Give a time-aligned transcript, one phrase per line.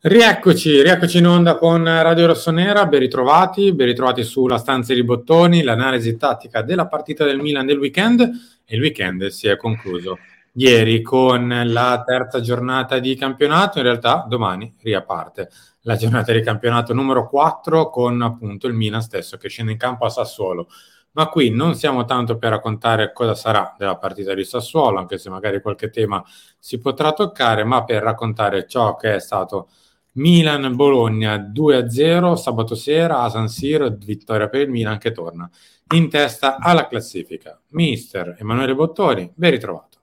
[0.00, 5.64] Rieccoci, rieccoci in onda con Radio Rossonera, ben ritrovati, ben ritrovati sulla stanza di bottoni,
[5.64, 8.20] l'analisi tattica della partita del Milan del weekend
[8.64, 10.20] e il weekend si è concluso
[10.52, 16.94] ieri con la terza giornata di campionato, in realtà domani riaparte la giornata di campionato
[16.94, 20.68] numero 4 con appunto il Milan stesso che scende in campo a Sassuolo.
[21.12, 25.28] Ma qui non siamo tanto per raccontare cosa sarà della partita di Sassuolo, anche se
[25.28, 26.22] magari qualche tema
[26.56, 29.70] si potrà toccare, ma per raccontare ciò che è stato
[30.18, 35.48] Milan-Bologna 2-0 sabato sera a San Siro, vittoria per il Milan che torna
[35.94, 37.60] in testa alla classifica.
[37.68, 39.98] Mister Emanuele Bottoni, ben ritrovato.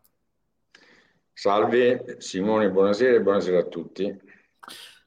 [1.34, 4.22] Salve Simone, buonasera e buonasera a tutti.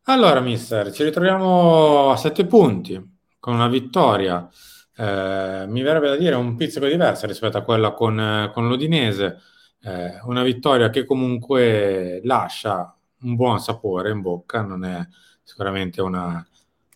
[0.04, 3.02] Allora, mister, ci ritroviamo a sette punti
[3.38, 4.46] con una vittoria.
[4.94, 9.38] Eh, mi verrebbe da dire un pizzico diversa rispetto a quella con, con l'Odinese.
[9.82, 12.92] Eh, una vittoria che comunque lascia
[13.22, 15.06] un buon sapore in bocca, non è
[15.42, 16.46] sicuramente una,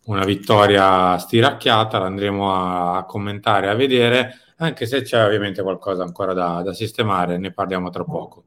[0.07, 6.03] una vittoria stiracchiata, la andremo a, a, commentare, a vedere, anche se c'è ovviamente qualcosa
[6.03, 8.45] ancora da, da sistemare, ne parliamo tra poco.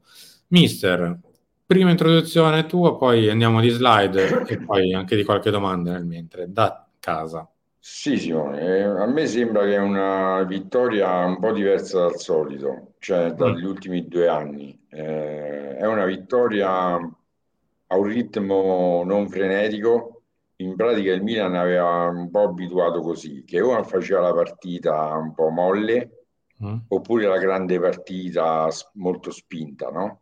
[0.48, 1.18] Mister,
[1.66, 6.50] prima introduzione tua, poi andiamo di slide e poi anche di qualche domanda nel mentre,
[6.50, 7.48] da casa.
[7.78, 12.94] Sì, Simone, eh, a me sembra che è una vittoria un po' diversa dal solito,
[12.98, 13.68] cioè dagli mm.
[13.68, 14.76] ultimi due anni.
[14.90, 16.98] Eh, è una vittoria
[17.88, 20.22] a un ritmo non frenetico.
[20.56, 25.34] In pratica il Milan aveva un po' abituato così, che o faceva la partita un
[25.34, 26.24] po' molle,
[26.64, 26.76] mm.
[26.88, 30.20] oppure la grande partita molto spinta, no?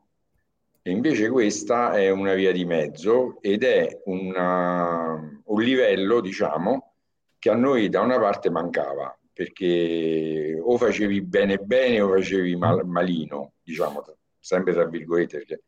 [0.82, 6.94] E invece questa è una via di mezzo ed è una, un livello, diciamo,
[7.38, 12.86] che a noi da una parte mancava, perché o facevi bene bene o facevi mal,
[12.86, 14.04] malino, diciamo,
[14.38, 15.62] sempre tra virgolette, perché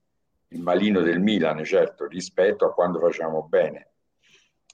[0.49, 3.91] il malino del Milan, certo, rispetto a quando facciamo bene.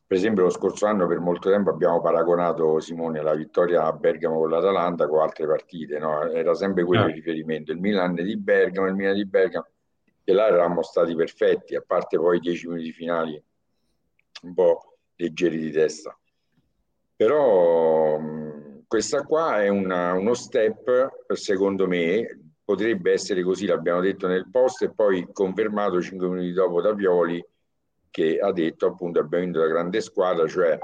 [0.06, 4.40] Per esempio, lo scorso anno per molto tempo abbiamo paragonato Simone la vittoria a Bergamo
[4.40, 6.30] con l'Atalanta con altre partite, no?
[6.30, 9.66] era sempre quello il riferimento, il Milan di Bergamo, il Milan di Bergamo,
[10.22, 13.42] e là eravamo stati perfetti, a parte poi i dieci minuti finali
[14.42, 16.14] un po' leggeri di testa.
[17.16, 18.20] Però
[18.86, 24.82] questa qua è una, uno step, secondo me, potrebbe essere così, l'abbiamo detto nel post
[24.82, 27.44] e poi confermato cinque minuti dopo da Pioli
[28.10, 30.78] che ha detto appunto abbiamo vinto la grande squadra, cioè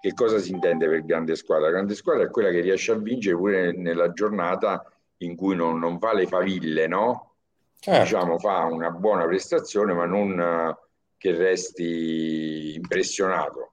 [0.00, 1.66] che cosa si intende per grande squadra?
[1.66, 4.84] La grande squadra è quella che riesce a vincere pure nella giornata
[5.18, 7.36] in cui non, non fa le faville, no?
[7.78, 8.02] Certo.
[8.02, 10.76] Diciamo fa una buona prestazione ma non uh,
[11.16, 13.72] che resti impressionato.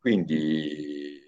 [0.00, 1.20] Quindi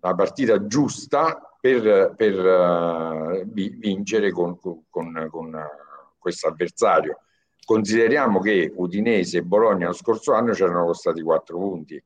[0.00, 7.20] la partita giusta per, per uh, vincere con, con, con, uh, questo avversario.
[7.64, 12.02] Consideriamo che Udinese e Bologna lo scorso anno ci erano costati 4 punti.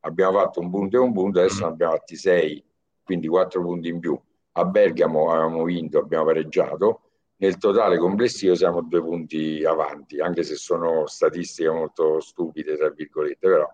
[0.00, 2.64] Abbiamo fatto un punto e un punto, adesso ne abbiamo fatti 6,
[3.02, 4.18] quindi 4 punti in più.
[4.56, 7.00] A Bergamo avevamo vinto, abbiamo pareggiato.
[7.36, 13.48] Nel totale complessivo siamo due punti avanti, anche se sono statistiche molto stupide, tra virgolette,
[13.48, 13.68] però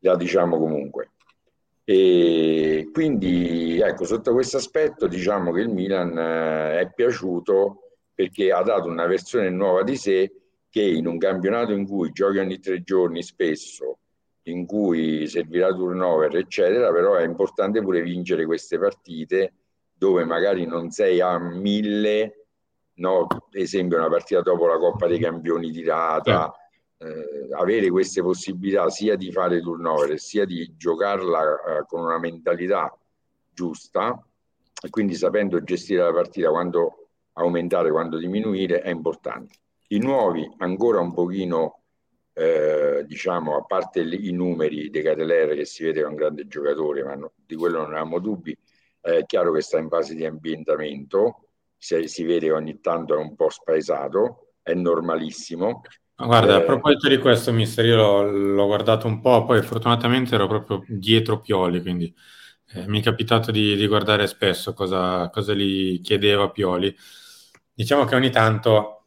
[0.00, 1.12] la diciamo comunque.
[1.84, 7.78] E quindi ecco, sotto questo aspetto diciamo che il Milan eh, è piaciuto
[8.14, 10.32] perché ha dato una versione nuova di sé
[10.70, 13.98] che in un campionato in cui giochi ogni tre giorni spesso
[14.44, 19.52] in cui servirà turnover, eccetera, però è importante pure vincere queste partite
[19.92, 22.46] dove magari non sei a mille,
[22.94, 23.26] no?
[23.52, 26.52] esempio una partita dopo la Coppa dei Campioni tirata,
[27.02, 32.96] eh, avere queste possibilità sia di fare turnover sia di giocarla eh, con una mentalità
[33.52, 34.24] giusta
[34.80, 39.56] e quindi sapendo gestire la partita quando aumentare, quando diminuire è importante.
[39.88, 41.82] I nuovi ancora un pochino
[42.34, 46.46] eh, diciamo, a parte i numeri di Catelere che si vede che è un grande
[46.46, 48.56] giocatore, ma no, di quello non abbiamo dubbi,
[49.00, 53.18] è chiaro che sta in fase di ambientamento, se, si vede che ogni tanto è
[53.18, 55.82] un po' spaesato, è normalissimo.
[56.16, 60.34] Guarda, eh, a proposito di questo, mister, io l'ho, l'ho, guardato un po', poi fortunatamente
[60.34, 62.14] ero proprio dietro Pioli, quindi
[62.74, 66.94] eh, mi è capitato di, di guardare spesso cosa, cosa gli chiedeva Pioli.
[67.74, 69.04] Diciamo che ogni tanto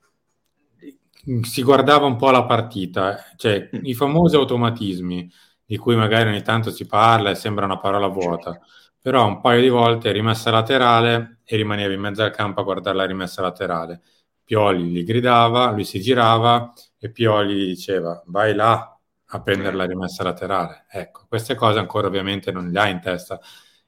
[1.42, 3.80] si guardava un po' la partita, cioè mm.
[3.84, 5.32] i famosi automatismi
[5.66, 8.60] di cui magari ogni tanto si parla e sembra una parola vuota,
[9.02, 12.98] però un paio di volte rimessa laterale e rimaneva in mezzo al campo a guardare
[12.98, 14.02] la rimessa laterale.
[14.44, 16.72] Pioli gli gridava, lui si girava
[17.06, 18.98] e Pioli gli diceva vai là
[19.30, 20.86] a prendere la rimessa laterale.
[20.90, 23.40] Ecco, queste cose ancora ovviamente non le ha in testa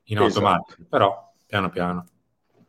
[0.06, 0.46] in esatto.
[0.46, 2.06] automatico, però piano piano.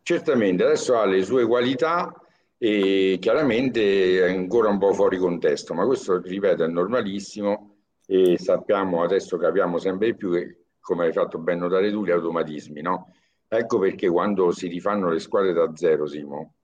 [0.02, 2.14] Certamente, adesso ha le sue qualità
[2.56, 9.02] e chiaramente è ancora un po' fuori contesto, ma questo, ripeto, è normalissimo e sappiamo,
[9.02, 13.12] adesso capiamo sempre di più che, come hai fatto ben notare tu, gli automatismi, no?
[13.46, 16.54] Ecco perché quando si rifanno le squadre da zero, Simo,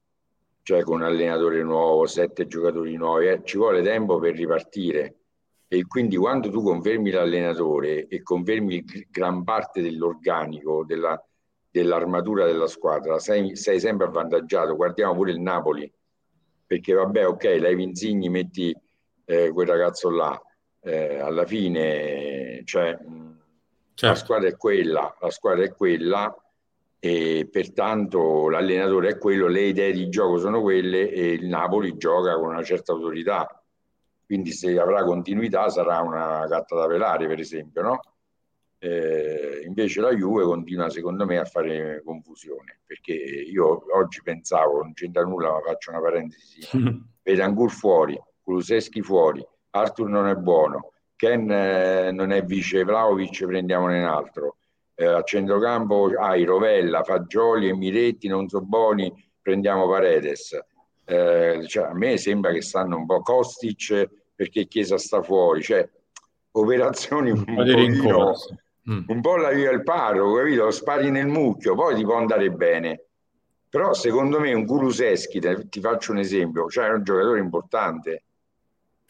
[0.64, 5.16] cioè con un allenatore nuovo, sette giocatori nuovi, eh, ci vuole tempo per ripartire.
[5.68, 11.22] E quindi quando tu confermi l'allenatore e confermi gran parte dell'organico, della,
[11.70, 14.74] dell'armatura della squadra, sei, sei, sempre avvantaggiato.
[14.74, 15.92] Guardiamo pure il Napoli,
[16.66, 18.74] perché vabbè, ok, Levi Insigni, metti
[19.26, 20.40] eh, quel ragazzo là,
[20.80, 24.06] eh, alla fine, cioè, certo.
[24.06, 26.34] la squadra è quella, la squadra è quella
[27.06, 32.34] e pertanto l'allenatore è quello, le idee di gioco sono quelle e il Napoli gioca
[32.36, 33.62] con una certa autorità.
[34.24, 38.00] Quindi se avrà continuità sarà una gatta da pelare, per esempio, no?
[38.78, 44.94] Eh, invece la Juve continua secondo me a fare confusione perché io oggi pensavo, non
[44.94, 46.60] c'entra nulla ma faccio una parentesi,
[47.22, 54.00] Betancourt fuori, Kuluseschi fuori, Arthur non è buono, Ken eh, non è vice Vlaovic, prendiamone
[54.00, 54.56] un altro,
[54.94, 60.58] eh, a centrocampo hai Rovella, Fagioli e Miretti, non so buoni, prendiamo Paredes.
[61.04, 65.88] Eh, cioè, a me sembra che stanno un po' Kostic perché Chiesa sta fuori, cioè
[66.52, 68.32] operazioni un, un po' pochino
[68.90, 69.04] mm.
[69.08, 70.70] un po' la via il paro, capito?
[70.70, 73.04] Spari nel mucchio, poi ti può andare bene.
[73.68, 78.22] Però secondo me un Kuluseschi, ti faccio un esempio, cioè è un giocatore importante,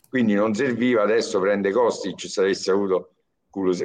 [0.08, 3.13] quindi non serviva adesso prende Kostic se avesse avuto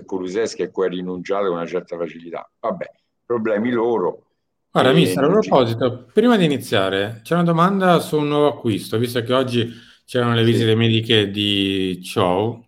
[0.06, 2.50] Kuluseschi e ha rinunciato con una certa facilità.
[2.60, 2.92] Vabbè,
[3.25, 4.25] problemi loro.
[4.71, 9.21] Guarda, mister, a proposito, prima di iniziare, c'è una domanda su un nuovo acquisto, visto
[9.21, 9.71] che oggi
[10.06, 10.75] c'erano le visite sì.
[10.75, 12.66] mediche di Chow,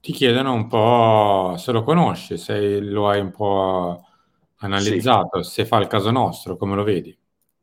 [0.00, 4.04] ti chiedono un po' se lo conosci, se lo hai un po'
[4.58, 5.52] analizzato, sì.
[5.52, 7.16] se fa il caso nostro, come lo vedi.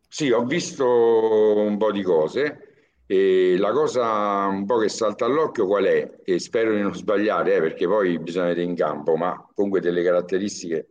[0.07, 2.66] Sì, ho visto un po' di cose
[3.09, 6.19] e la cosa un po' che salta all'occhio qual è?
[6.25, 10.03] E spero di non sbagliare, eh, perché poi bisogna vedere in campo, ma comunque delle
[10.03, 10.87] caratteristiche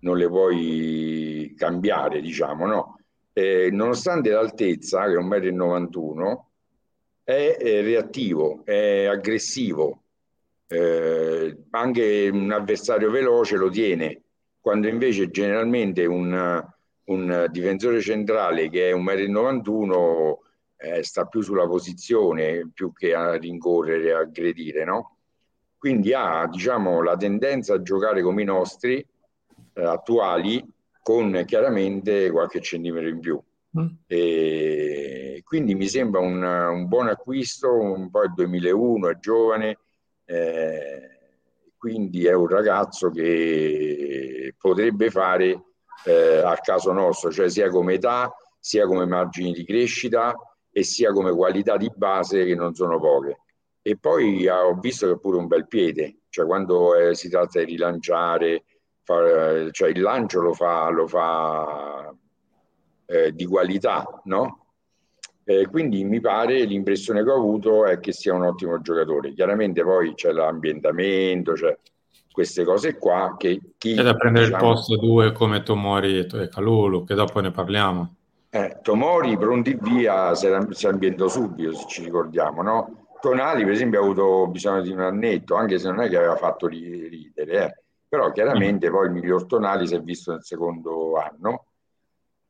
[0.00, 2.98] non le puoi cambiare, diciamo, no?
[3.32, 6.38] Eh, nonostante l'altezza, che è 1,91 m,
[7.24, 10.02] è, è reattivo, è aggressivo,
[10.66, 14.22] eh, anche un avversario veloce lo tiene,
[14.60, 16.62] quando invece generalmente un,
[17.04, 20.48] un difensore centrale che è 1,91 m
[20.82, 25.16] eh, sta più sulla posizione più che a rincorrere e aggredire, no?
[25.76, 29.06] Quindi ha diciamo, la tendenza a giocare come i nostri
[29.74, 30.66] eh, attuali
[31.02, 33.42] con chiaramente qualche centimetro in più.
[33.78, 33.86] Mm.
[34.06, 39.78] E quindi mi sembra un, un buon acquisto, un po' il 2001, è giovane,
[40.24, 41.08] eh,
[41.76, 45.62] quindi è un ragazzo che potrebbe fare
[46.04, 50.34] eh, al caso nostro, cioè sia come età, sia come margini di crescita
[50.72, 53.40] e sia come qualità di base che non sono poche.
[53.82, 57.28] E poi ah, ho visto che ha pure un bel piede, cioè quando eh, si
[57.28, 58.64] tratta di rilanciare,
[59.02, 62.14] far, cioè il lancio lo fa, lo fa
[63.06, 64.66] eh, di qualità, no?
[65.44, 69.32] Eh, quindi mi pare l'impressione che ho avuto è che sia un ottimo giocatore.
[69.32, 71.76] Chiaramente poi c'è l'ambientamento, c'è
[72.30, 73.94] queste cose qua che chi...
[73.94, 78.14] C'è da prendere diciamo, il posto due come Tomori e Calulu, che dopo ne parliamo.
[78.52, 83.06] Eh, Tomori pronti via si, si ambientò subito, se ci ricordiamo, no?
[83.20, 86.36] Tonali, per esempio, ha avuto bisogno di un annetto, anche se non è che aveva
[86.36, 87.82] fatto ridere, eh.
[88.08, 88.92] però chiaramente mm.
[88.92, 91.66] poi il miglior Tonali si è visto nel secondo anno.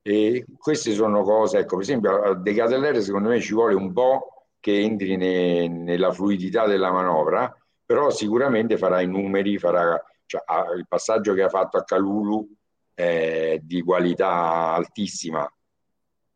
[0.01, 3.93] E queste sono cose, ecco, per esempio, a De Catellere secondo me ci vuole un
[3.93, 7.55] po' che entri ne, nella fluidità della manovra,
[7.85, 10.43] però sicuramente farà i numeri, farà cioè,
[10.77, 12.49] il passaggio che ha fatto a Calulu
[12.95, 15.51] è di qualità altissima.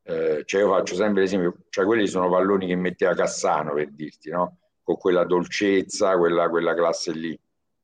[0.06, 4.30] Eh, cioè io faccio sempre l'esempio, cioè quelli sono palloni che metteva Cassano per dirti,
[4.30, 4.58] no?
[4.82, 7.38] Con quella dolcezza, quella, quella classe lì.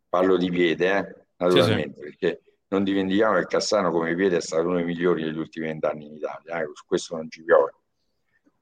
[0.08, 1.16] Parlo di piede, eh?
[1.36, 2.00] naturalmente, sì, sì.
[2.00, 6.06] perché non dimentichiamo che Cassano come piede è stato uno dei migliori degli ultimi vent'anni
[6.06, 6.70] in Italia, eh?
[6.74, 7.74] su questo non ci piove.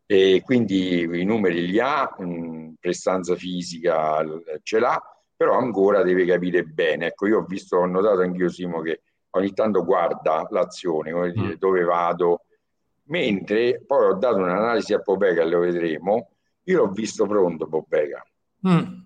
[0.07, 4.25] E quindi i numeri li ha, mh, prestanza fisica
[4.63, 5.03] ce l'ha,
[5.37, 7.07] però ancora deve capire bene.
[7.07, 11.55] Ecco, io ho visto, ho notato anch'io Simo che ogni tanto guarda l'azione, come dire,
[11.55, 11.59] mm.
[11.59, 12.45] dove vado,
[13.09, 16.31] mentre poi ho dato un'analisi a Popega, lo vedremo,
[16.65, 18.25] io l'ho visto pronto Popega.
[18.67, 19.01] Mm.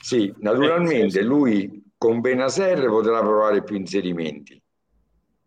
[0.00, 4.60] Sì, naturalmente lui con Benaser potrà provare più inserimenti,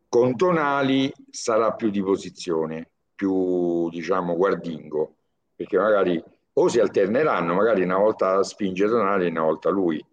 [0.08, 5.16] con Tonali sarà più di posizione, più diciamo guardingo,
[5.56, 6.24] perché magari
[6.56, 10.04] o si alterneranno, magari una volta spinge Tonali e una volta lui.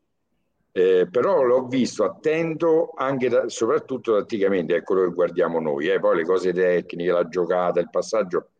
[0.73, 5.99] Eh, però l'ho visto attento anche da, soprattutto tatticamente, è quello che guardiamo noi, eh.
[5.99, 8.51] poi le cose tecniche, la giocata, il passaggio,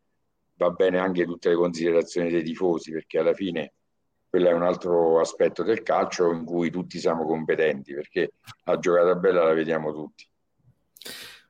[0.55, 3.73] va bene anche tutte le considerazioni dei tifosi, perché alla fine
[4.29, 8.33] quello è un altro aspetto del calcio in cui tutti siamo competenti, perché
[8.65, 10.27] la giocata bella la vediamo tutti.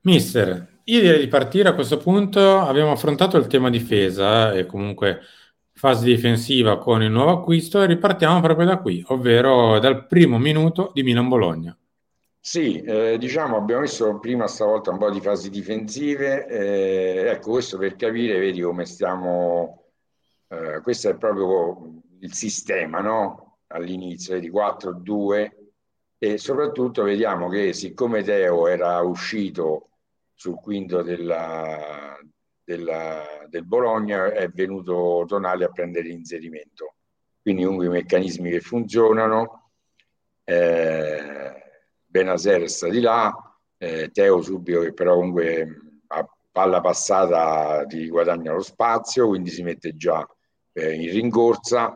[0.01, 5.19] Mister, io direi di partire a questo punto, abbiamo affrontato il tema difesa e comunque
[5.81, 10.91] fase difensiva con il nuovo acquisto e ripartiamo proprio da qui, ovvero dal primo minuto
[10.93, 11.75] di Milan-Bologna.
[12.39, 17.79] Sì, eh, diciamo abbiamo visto prima stavolta un po' di fasi difensive, eh, ecco questo
[17.79, 19.85] per capire, vedi come stiamo,
[20.49, 23.57] eh, questo è proprio il sistema, no?
[23.69, 25.49] All'inizio, di 4-2
[26.19, 29.89] e soprattutto vediamo che siccome Teo era uscito
[30.35, 32.19] sul quinto della,
[32.71, 36.95] della, del Bologna è venuto Tonali a prendere l'inserimento.
[37.41, 39.71] Quindi comunque i meccanismi che funzionano,
[40.43, 41.53] eh,
[42.05, 43.33] Benaser sta di là,
[43.77, 45.67] eh, Teo subito che però comunque
[46.07, 50.25] a palla passata ti guadagna lo spazio, quindi si mette già
[50.73, 51.95] eh, in rincorsa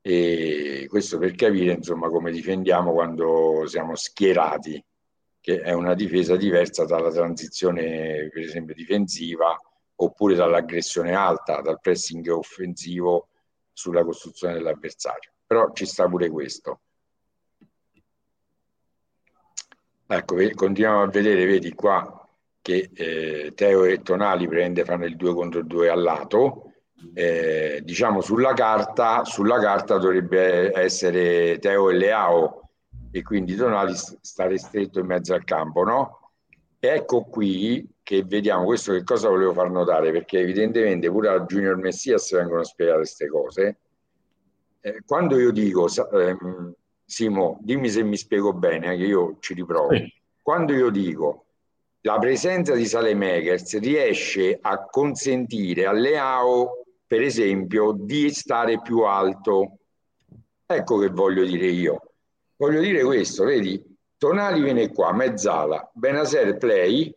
[0.00, 4.82] e questo per capire insomma come difendiamo quando siamo schierati,
[5.40, 9.58] che è una difesa diversa dalla transizione per esempio difensiva
[9.96, 13.28] oppure dall'aggressione alta, dal pressing offensivo
[13.72, 15.32] sulla costruzione dell'avversario.
[15.46, 16.80] Però ci sta pure questo.
[20.08, 22.28] Ecco, continuiamo a vedere, vedi qua
[22.62, 26.72] che eh, Teo e Tonali prende, fanno il 2 contro 2 al lato.
[27.12, 32.70] Eh, diciamo sulla carta, sulla carta dovrebbe essere Teo e Leao
[33.10, 36.25] e quindi Tonali stare stretto in mezzo al campo, no?
[36.78, 41.76] Ecco qui che vediamo questo che cosa volevo far notare, perché evidentemente pure a Junior
[41.76, 43.78] Messias vengono spiegate queste cose.
[44.80, 46.36] Eh, quando io dico, eh,
[47.04, 49.94] Simo, dimmi se mi spiego bene, che io ci riprovo.
[49.94, 50.12] Sì.
[50.42, 51.46] Quando io dico
[52.02, 59.78] la presenza di Salemakers riesce a consentire a Leao, per esempio, di stare più alto.
[60.64, 62.12] Ecco che voglio dire io.
[62.56, 63.82] Voglio dire questo, vedi,
[64.18, 67.14] Tonali viene qua, mezzala, Benaser play,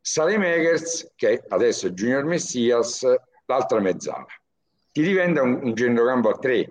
[0.00, 3.06] Salemakers, che adesso è Junior Messias,
[3.46, 4.26] l'altra mezzala.
[4.92, 6.70] Ti diventa un, un centrocampo a tre.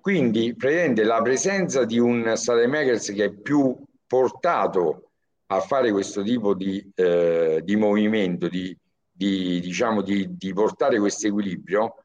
[0.00, 3.76] Quindi prende la presenza di un Salemakers che è più
[4.06, 5.10] portato
[5.46, 8.76] a fare questo tipo di, eh, di movimento, di,
[9.10, 12.04] di, diciamo di, di portare questo equilibrio,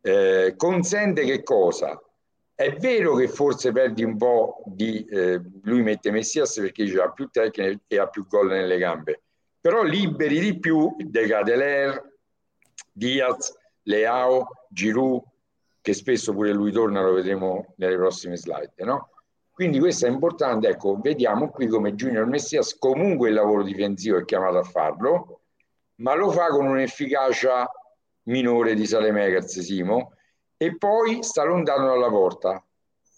[0.00, 2.00] eh, consente che cosa?
[2.56, 5.04] È vero che forse perdi un po' di...
[5.06, 9.22] Eh, lui mette Messias perché ha più tecnica e ha più gol nelle gambe,
[9.60, 12.12] però liberi di più De Cadeler,
[12.92, 15.22] Diaz, Leao, Giroud,
[15.80, 19.10] che spesso pure lui torna, lo vedremo nelle prossime slide, no?
[19.50, 24.24] Quindi questo è importante, ecco, vediamo qui come Junior Messias comunque il lavoro difensivo è
[24.24, 25.40] chiamato a farlo,
[25.96, 27.68] ma lo fa con un'efficacia
[28.24, 30.12] minore di Salemekers, Simo,
[30.56, 32.64] e poi sta lontano dalla porta.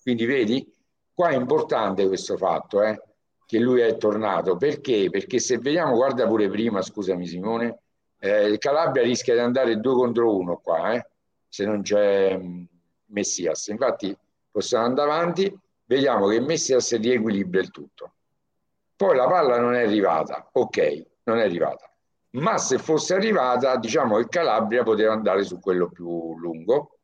[0.03, 0.73] Quindi vedi,
[1.13, 3.01] qua è importante questo fatto, eh,
[3.47, 4.57] che lui è tornato.
[4.57, 5.09] Perché?
[5.11, 7.79] Perché se vediamo, guarda pure prima, scusami Simone,
[8.19, 11.07] eh, il Calabria rischia di andare due contro uno qua, eh,
[11.49, 12.65] se non c'è mm,
[13.07, 13.69] Messias.
[13.69, 14.17] Infatti
[14.51, 18.13] possiamo andare avanti, vediamo che Messias riequilibra il tutto.
[18.97, 21.91] Poi la palla non è arrivata, ok, non è arrivata.
[22.31, 26.96] Ma se fosse arrivata, diciamo che Calabria poteva andare su quello più lungo,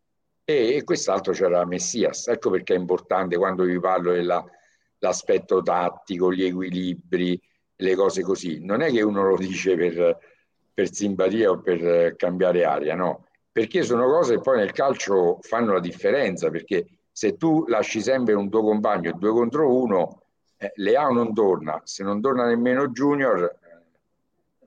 [0.52, 2.28] e, e quest'altro c'era Messias.
[2.28, 7.40] Ecco perché è importante quando vi parlo dell'aspetto tattico, gli equilibri,
[7.76, 8.64] le cose così.
[8.64, 10.18] Non è che uno lo dice per,
[10.72, 15.74] per simpatia o per cambiare aria, no, perché sono cose che poi nel calcio fanno
[15.74, 20.22] la differenza, perché se tu lasci sempre un tuo compagno due contro uno,
[20.56, 24.66] eh, Leao non torna, se non torna nemmeno Junior, eh,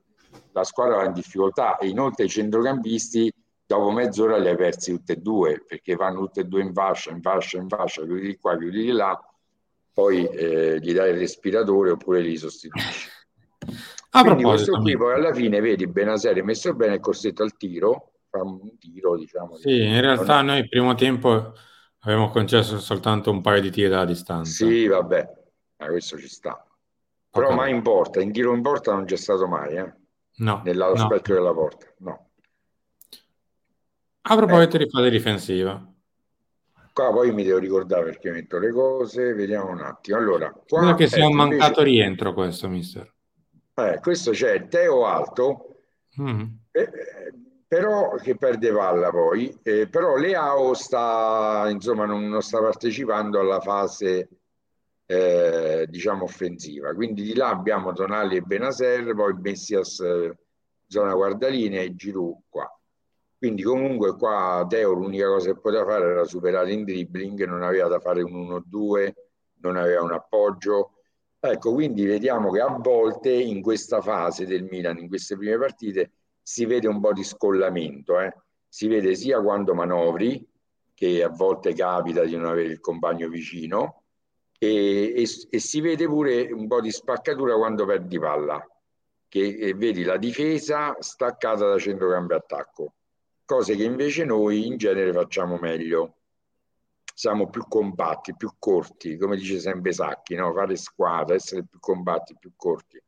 [0.52, 3.32] la squadra va in difficoltà e inoltre i centrocampisti
[3.66, 7.10] dopo mezz'ora li hai persi tutti e due, perché vanno tutti e due in fascia,
[7.10, 9.20] in fascia, in fascia, chiudi di qua, chiudi di là,
[9.92, 13.08] poi eh, gli dai il respiratore oppure li sostituisci.
[14.10, 18.12] A Quindi questo qui poi alla fine vedi Benasere messo bene è costretto al tiro,
[18.30, 19.56] fa un tiro diciamo.
[19.56, 21.52] Sì, in realtà noi il primo tempo
[22.00, 24.64] abbiamo concesso soltanto un paio di tiri dalla distanza.
[24.64, 25.28] Sì, vabbè,
[25.78, 26.64] ma questo ci sta.
[27.30, 27.58] Però okay.
[27.58, 29.94] mai in porta, in tiro in porta non c'è stato mai, eh?
[30.36, 30.62] No.
[30.64, 31.38] Nell'aspetto no.
[31.38, 32.25] della porta, no.
[34.28, 34.84] A proposito eh.
[34.84, 35.92] di fase difensiva.
[36.92, 40.16] Qua poi mi devo ricordare perché metto le cose, vediamo un attimo.
[40.16, 41.84] Allora, qua Credo che sia un mancato invece...
[41.84, 43.12] rientro questo, mister.
[43.74, 45.76] Eh, questo c'è Teo Alto,
[46.20, 46.44] mm.
[46.72, 46.90] eh,
[47.68, 53.60] però che perde palla poi, eh, però Leao sta, insomma, non, non sta partecipando alla
[53.60, 54.28] fase
[55.04, 56.94] eh, diciamo offensiva.
[56.94, 60.36] Quindi di là abbiamo Tonali e Benaser, poi Messias eh,
[60.86, 62.75] zona guardaline e Giroud qua.
[63.38, 67.88] Quindi comunque qua Teo l'unica cosa che poteva fare era superare in dribbling, non aveva
[67.88, 69.12] da fare un 1-2,
[69.60, 70.96] non aveva un appoggio,
[71.38, 76.10] Ecco, quindi vediamo che a volte in questa fase del Milan, in queste prime partite,
[76.42, 78.18] si vede un po' di scollamento.
[78.20, 78.34] Eh?
[78.68, 80.44] Si vede sia quando manovri,
[80.94, 84.02] che a volte capita di non avere il compagno vicino,
[84.58, 88.66] e, e, e si vede pure un po' di spaccatura quando perdi palla,
[89.28, 92.94] che vedi la difesa staccata da centrocambio attacco,
[93.46, 96.16] cose che invece noi in genere facciamo meglio
[97.16, 100.52] siamo più compatti, più corti, come dice sempre Sacchi, no?
[100.52, 103.02] fare squadra, essere più compatti, più corti.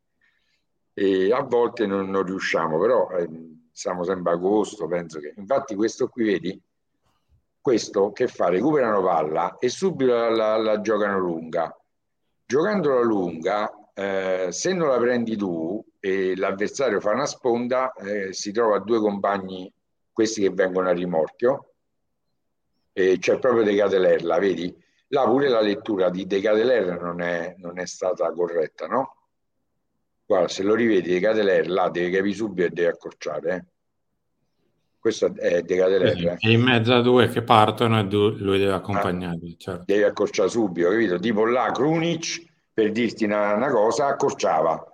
[0.94, 3.28] E a volte non, non riusciamo, però eh,
[3.70, 5.34] siamo sempre a agosto, penso che...
[5.36, 6.58] Infatti questo qui, vedi,
[7.60, 8.48] questo che fa?
[8.48, 11.76] Recuperano palla e subito la, la, la giocano lunga.
[12.46, 18.52] Giocandola lunga, eh, se non la prendi tu e l'avversario fa una sponda, eh, si
[18.52, 19.70] trova due compagni,
[20.18, 21.74] questi che vengono a rimorchio,
[22.92, 24.76] eh, c'è proprio De Catelerla, vedi?
[25.10, 29.14] Là pure la lettura di De Catelerla non è, non è stata corretta, no?
[30.26, 33.64] Guarda, se lo rivedi De Catelerla, là devi capire subito e devi accorciare, eh?
[34.98, 36.36] Questo è De Catelerla.
[36.36, 39.36] Sì, in mezzo a due che partono e lui deve accompagnare.
[39.36, 39.84] Ah, certo.
[39.86, 41.16] Devi accorciare subito, capito?
[41.20, 44.84] Tipo là Krunic, per dirti una, una cosa, accorciava,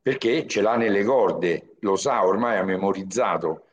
[0.00, 3.64] perché ce l'ha nelle corde, lo sa, ormai ha memorizzato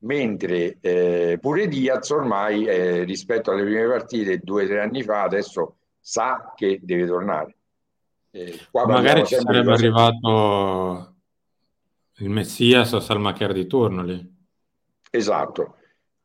[0.00, 5.22] mentre eh, pure Diaz ormai eh, rispetto alle prime partite due o tre anni fa
[5.22, 7.56] adesso sa che deve tornare.
[8.30, 9.84] Eh, Magari ci sarebbe cose...
[9.84, 11.14] arrivato
[12.18, 14.36] il Messias o Salmacher di turno lì.
[15.10, 15.76] Esatto,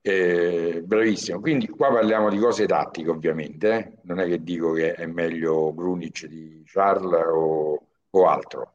[0.01, 1.39] eh, bravissimo.
[1.39, 3.91] Quindi qua parliamo di cose tattiche ovviamente, eh.
[4.03, 8.72] non è che dico che è meglio Grunic di Charles o, o altro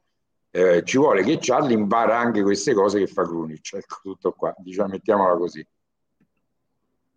[0.51, 3.73] eh, ci vuole che Charlie impara anche queste cose che fa Krunic.
[3.73, 5.65] Ecco, tutto qua, diciamo, mettiamola così.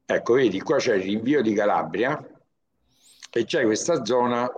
[0.04, 2.22] Ecco, vedi, qua c'è il rinvio di Calabria
[3.30, 4.50] e c'è questa zona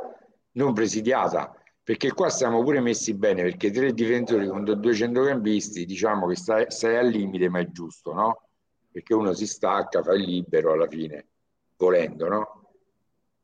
[0.53, 6.27] non presidiata, perché qua siamo pure messi bene, perché tre difensori contro due centrocampisti, diciamo
[6.27, 8.49] che stai, stai al limite, ma è giusto, no?
[8.91, 11.29] Perché uno si stacca, fa il libero alla fine,
[11.77, 12.64] volendo, no?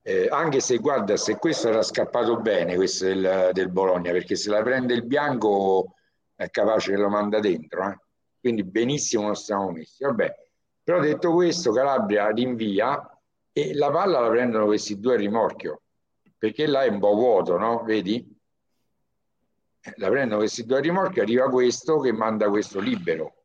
[0.03, 4.49] Eh, anche se guarda, se questo era scappato bene, questo del, del, Bologna, perché se
[4.49, 5.97] la prende il bianco
[6.35, 7.99] è capace che lo manda dentro, eh?
[8.41, 10.03] quindi benissimo non stiamo messi.
[10.03, 10.35] Vabbè,
[10.83, 12.99] però detto questo, Calabria rinvia
[13.53, 15.83] e la palla la prendono questi due a rimorchio,
[16.39, 17.83] perché là è un po' vuoto, no?
[17.85, 18.39] Vedi?
[19.83, 23.45] Eh, la prendono questi due a rimorchio, arriva questo che manda questo libero.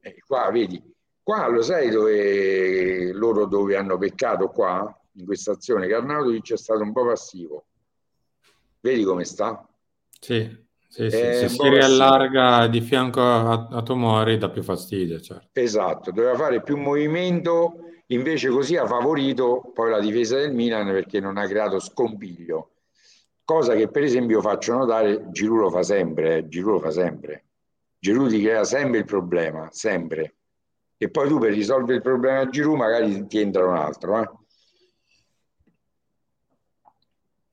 [0.00, 0.82] E qua vedi,
[1.22, 4.99] qua lo sai dove loro dove hanno peccato qua?
[5.20, 7.64] In questa azione che Arnautovic è stato un po' passivo.
[8.80, 9.66] Vedi come sta?
[10.18, 10.48] Sì,
[10.88, 11.10] sì, sì.
[11.10, 15.20] se si riallarga di fianco a, a Tomori dà più fastidio.
[15.20, 15.48] Certo.
[15.52, 21.20] Esatto, doveva fare più movimento, invece così ha favorito poi la difesa del Milan perché
[21.20, 22.72] non ha creato scompiglio.
[23.44, 27.44] Cosa che per esempio faccio notare, Giroud lo fa sempre, eh, Giroud lo fa sempre.
[27.98, 30.34] Giroud ti crea sempre il problema, sempre.
[30.96, 34.30] E poi tu per risolvere il problema a Giroud magari ti entra un altro, eh?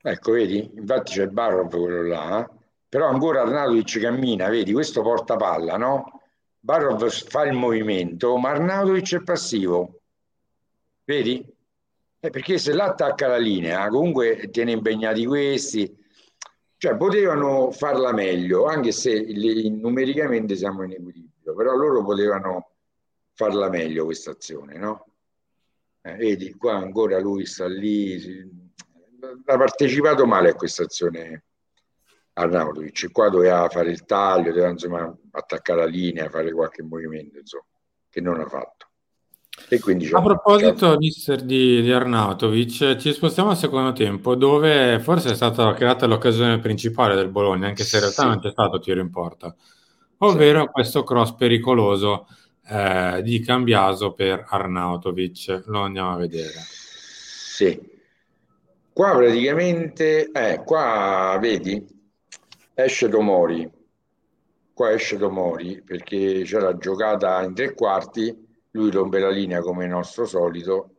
[0.00, 0.70] Ecco, vedi?
[0.76, 2.56] Infatti c'è Barrov quello là, eh?
[2.88, 4.72] però ancora Arnautovic cammina, vedi?
[4.72, 6.22] Questo porta palla, no?
[6.60, 10.00] Barrov fa il movimento, ma Arnautovic è passivo.
[11.04, 11.44] vedi?
[12.20, 15.96] Eh, perché se l'attacca la linea, comunque tiene impegnati questi,
[16.76, 19.24] cioè potevano farla meglio, anche se
[19.70, 22.70] numericamente siamo in equilibrio, però loro potevano
[23.34, 25.06] farla meglio questa azione, no?
[26.02, 28.67] Eh, vedi, qua ancora lui sta lì,
[29.44, 31.44] ha partecipato male a questa azione
[32.34, 37.64] Arnautovic, qua doveva fare il taglio, doveva insomma attaccare la linea, fare qualche movimento, insomma,
[38.08, 38.86] che non ha fatto.
[39.68, 45.32] E quindi a proposito mister, di, di Arnautovic, ci spostiamo al secondo tempo, dove forse
[45.32, 48.28] è stata creata l'occasione principale del Bologna, anche se in realtà sì.
[48.28, 49.54] non c'è stato tiro in porta,
[50.18, 50.68] ovvero sì.
[50.68, 52.28] questo cross pericoloso
[52.68, 55.64] eh, di Cambiaso per Arnautovic.
[55.66, 56.54] Lo andiamo a vedere.
[56.54, 57.97] Sì,
[58.98, 61.86] qua praticamente, eh, qua vedi,
[62.74, 63.70] esce Tomori,
[64.72, 68.36] qua esce Tomori perché c'è la giocata in tre quarti
[68.72, 70.96] lui rompe la linea come il nostro solito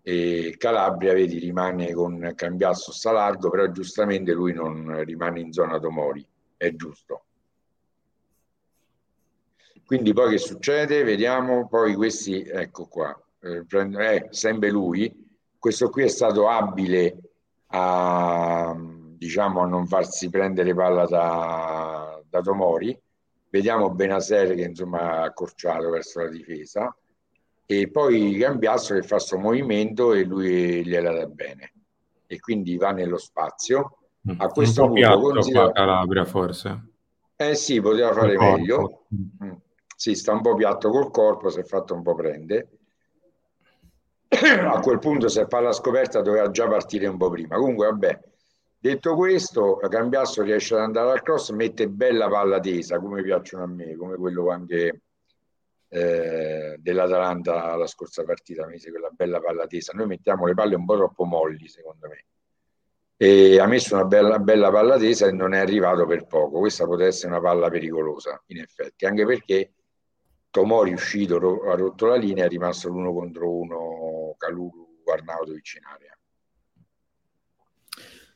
[0.00, 5.80] e Calabria vedi rimane con Cambiasso sta largo però giustamente lui non rimane in zona
[5.80, 6.24] Tomori
[6.56, 7.24] è giusto.
[9.84, 11.02] Quindi poi che succede?
[11.02, 15.26] Vediamo poi questi ecco qua eh, eh, sempre lui
[15.58, 17.16] questo qui è stato abile
[17.68, 18.76] a
[19.18, 22.98] diciamo a non farsi prendere palla da, da Tomori.
[23.50, 26.94] Vediamo Benaser che insomma ha accorciato verso la difesa.
[27.66, 31.72] E poi Cambiasso che fa questo movimento e lui gliela dà bene.
[32.26, 33.98] E quindi va nello spazio.
[34.36, 35.72] A mm, questo un po' punto considera...
[35.72, 36.82] Calabria forse.
[37.36, 39.06] Eh sì poteva fare meglio.
[39.14, 39.52] mm.
[39.96, 42.77] sì sta un po' piatto col corpo si è fatto un po' prendere
[44.28, 48.20] a quel punto se palla scoperta doveva già partire un po' prima comunque vabbè
[48.80, 53.66] Detto questo, Cambiasso riesce ad andare al cross, mette bella palla tesa, come piacciono a
[53.66, 55.02] me, come quello anche
[55.88, 59.92] eh, dell'Atalanta la scorsa partita, mise quella bella palla tesa.
[59.94, 62.24] Noi mettiamo le palle un po' troppo molli, secondo me.
[63.16, 66.60] E ha messo una bella, bella palla tesa e non è arrivato per poco.
[66.60, 69.72] Questa potrebbe essere una palla pericolosa, in effetti, anche perché
[70.50, 71.36] Tomori uscito,
[71.68, 74.07] ha rotto la linea, è rimasto l'uno contro uno
[74.38, 76.18] Calulu Arnautovic in area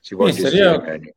[0.02, 1.14] si può gestire meglio.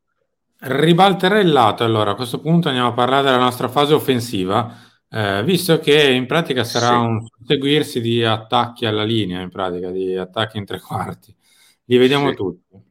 [0.57, 4.73] Ribalterei il lato allora, a questo punto andiamo a parlare della nostra fase offensiva,
[5.09, 6.93] eh, visto che in pratica sarà sì.
[6.93, 11.35] un seguirsi di attacchi alla linea, in pratica di attacchi in tre quarti.
[11.85, 12.35] Li vediamo sì.
[12.35, 12.83] tutti.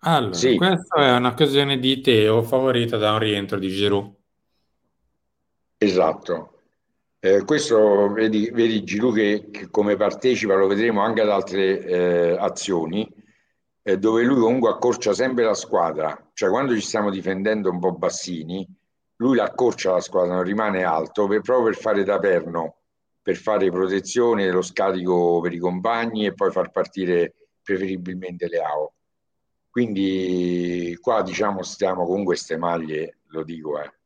[0.00, 0.56] Allora, sì.
[0.56, 4.14] questa è un'occasione di Teo favorita da un rientro di Giroud.
[5.78, 6.57] Esatto.
[7.20, 12.36] Eh, questo vedi, vedi Giroud che, che, come partecipa, lo vedremo anche ad altre eh,
[12.38, 13.12] azioni
[13.82, 17.92] eh, dove lui comunque accorcia sempre la squadra, cioè quando ci stiamo difendendo un po'
[17.92, 18.66] bassini,
[19.16, 22.76] lui l'accorcia la squadra, non rimane alto per, proprio per fare da perno,
[23.22, 28.92] per fare protezione, lo scarico per i compagni e poi far partire preferibilmente le AO.
[29.70, 33.97] Quindi qua diciamo stiamo con queste maglie, lo dico, eh.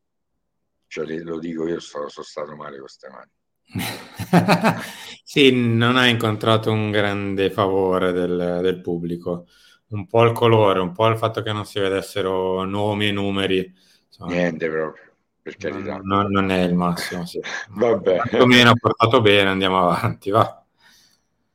[0.93, 3.31] Cioè, lo dico io, sono, sono stato male con queste maglie.
[5.25, 9.47] sì, non ha incontrato un grande favore del, del pubblico
[9.89, 13.75] un po' il colore, un po' il fatto che non si vedessero nomi e numeri.
[14.07, 15.03] Insomma, Niente proprio,
[15.41, 15.99] per carità.
[16.03, 17.41] Non, non è il massimo, sì.
[17.73, 18.19] Vabbè.
[18.29, 20.63] Quantomeno ha portato bene, andiamo avanti, va.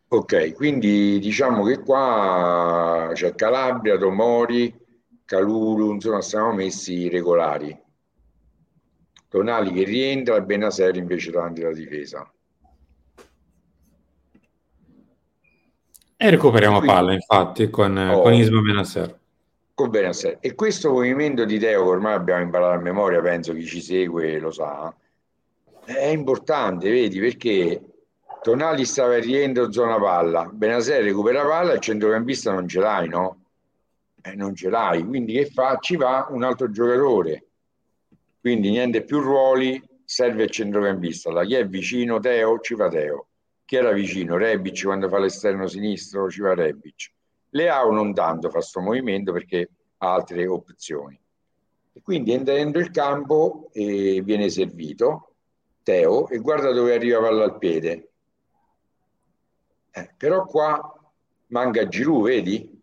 [0.08, 4.74] Ok, quindi diciamo che qua c'è Calabria, Tomori,
[5.26, 7.86] Calulu, insomma siamo messi regolari.
[9.38, 12.30] Tonali che rientra e Benaser invece davanti alla difesa.
[16.20, 19.20] E recuperiamo Quindi, palla, infatti, con, oh, con Isma Benasser.
[19.76, 20.38] Con Benasser.
[20.40, 24.40] E questo movimento di Teo, che ormai abbiamo imparato a memoria, penso chi ci segue
[24.40, 24.92] lo sa,
[25.86, 27.80] è importante, vedi, perché
[28.42, 33.38] Tonali stava rientro zona palla, Benasser recupera palla, il centrocampista non ce l'hai, no?
[34.24, 35.78] Eh, non ce l'hai, quindi che fa?
[35.80, 37.47] Ci va un altro giocatore.
[38.48, 41.32] Quindi niente più ruoli, serve il centrocampista.
[41.32, 43.28] Da chi è vicino Teo, ci va Teo
[43.68, 47.12] chi era vicino, Rebic quando fa l'esterno sinistro ci va Rebic.
[47.50, 51.20] Leao non tanto fa questo movimento perché ha altre opzioni.
[51.92, 55.34] E quindi entra dentro il campo e viene servito
[55.84, 58.12] Teo e guarda dove arriva palla al piede.
[59.92, 61.12] Eh, però qua
[61.48, 62.77] manca Giroud, vedi?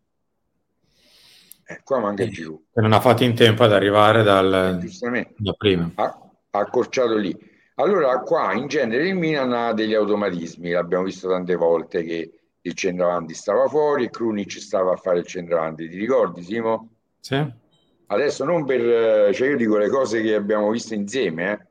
[1.66, 2.60] Eh, qua manca Giroud.
[2.74, 5.90] Non ha fatto in tempo ad arrivare dal, eh, da prima.
[5.94, 6.04] Ha,
[6.50, 7.36] ha accorciato lì.
[7.76, 12.74] Allora qua in genere il Milan ha degli automatismi, l'abbiamo visto tante volte che il
[12.74, 16.90] centravanti stava fuori e Krunic stava a fare il centravanti, ti ricordi Simo?
[17.18, 17.62] Sì.
[18.06, 21.66] Adesso non per, cioè io dico le cose che abbiamo visto insieme, eh?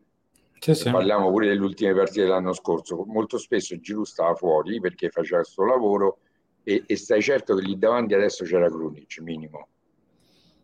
[0.60, 0.92] Sì, sì.
[0.92, 3.04] Parliamo pure delle ultime partite dell'anno scorso.
[3.06, 6.20] Molto spesso Giroud stava fuori perché faceva il suo lavoro
[6.64, 9.68] e, e stai certo che lì davanti adesso c'era Krunic, minimo.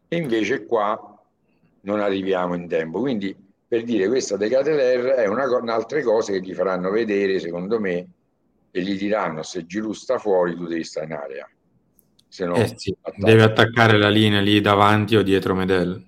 [0.10, 1.24] E invece qua
[1.82, 3.00] non arriviamo in tempo.
[3.00, 3.36] Quindi
[3.68, 8.08] per dire questa De Cateler è una, un'altra cosa che gli faranno vedere, secondo me,
[8.72, 11.50] e gli diranno se Giroud sta fuori tu devi stare in area.
[12.28, 16.08] Se no, eh sì, deve attaccare la linea lì davanti o dietro Medel.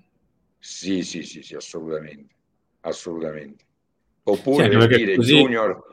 [0.58, 2.34] Sì, sì, sì, sì, assolutamente.
[2.80, 3.64] Assolutamente.
[4.24, 5.90] Oppure sì, per dire così, Junior...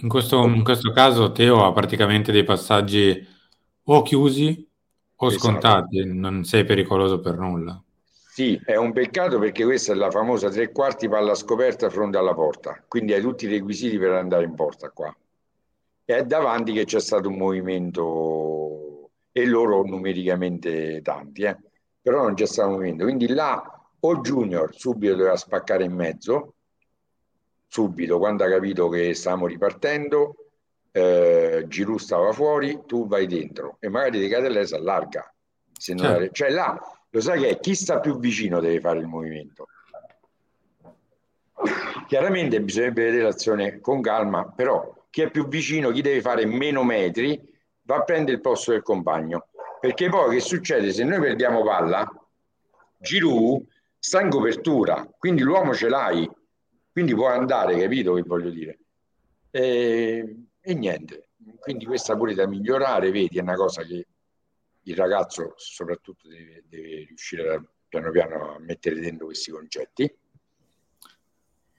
[0.00, 3.24] In questo, in questo caso Teo ha praticamente dei passaggi
[3.84, 4.68] o chiusi
[5.16, 5.42] o esatto.
[5.42, 7.80] scontati, non sei pericoloso per nulla.
[8.36, 12.34] Sì, è un peccato perché questa è la famosa tre quarti palla scoperta fronte alla
[12.34, 15.14] porta, quindi hai tutti i requisiti per andare in porta qua.
[16.04, 21.56] E è davanti che c'è stato un movimento e loro numericamente tanti, eh?
[22.00, 23.04] però non c'è stato un movimento.
[23.04, 26.54] Quindi là o Junior subito doveva spaccare in mezzo,
[27.66, 30.45] subito quando ha capito che stavamo ripartendo,
[30.96, 35.30] eh, Giroud stava fuori, tu vai dentro e magari De Catellè si allarga.
[35.76, 36.32] Se non certo.
[36.32, 36.80] Cioè là
[37.10, 39.66] lo sai che è chi sta più vicino deve fare il movimento.
[42.06, 46.82] Chiaramente bisognerebbe vedere l'azione con calma, però chi è più vicino, chi deve fare meno
[46.82, 47.42] metri,
[47.82, 49.48] va a prendere il posto del compagno.
[49.78, 50.92] Perché poi che succede?
[50.92, 52.10] Se noi perdiamo palla,
[52.98, 53.66] Giroud
[53.98, 56.30] sta in copertura, quindi l'uomo ce l'hai,
[56.90, 58.78] quindi può andare, capito che voglio dire?
[59.50, 61.28] E, e niente,
[61.60, 64.04] quindi questa pure da migliorare, vedi, è una cosa che
[64.82, 70.12] il ragazzo soprattutto deve, deve riuscire a, piano piano a mettere dentro questi concetti.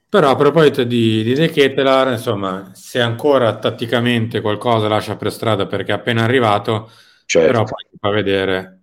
[0.08, 5.66] Però a proposito di, di De Ketelar, insomma, se ancora tatticamente qualcosa lascia per strada
[5.66, 6.90] perché è appena arrivato,
[7.26, 7.46] certo.
[7.46, 8.80] però poi fa vedere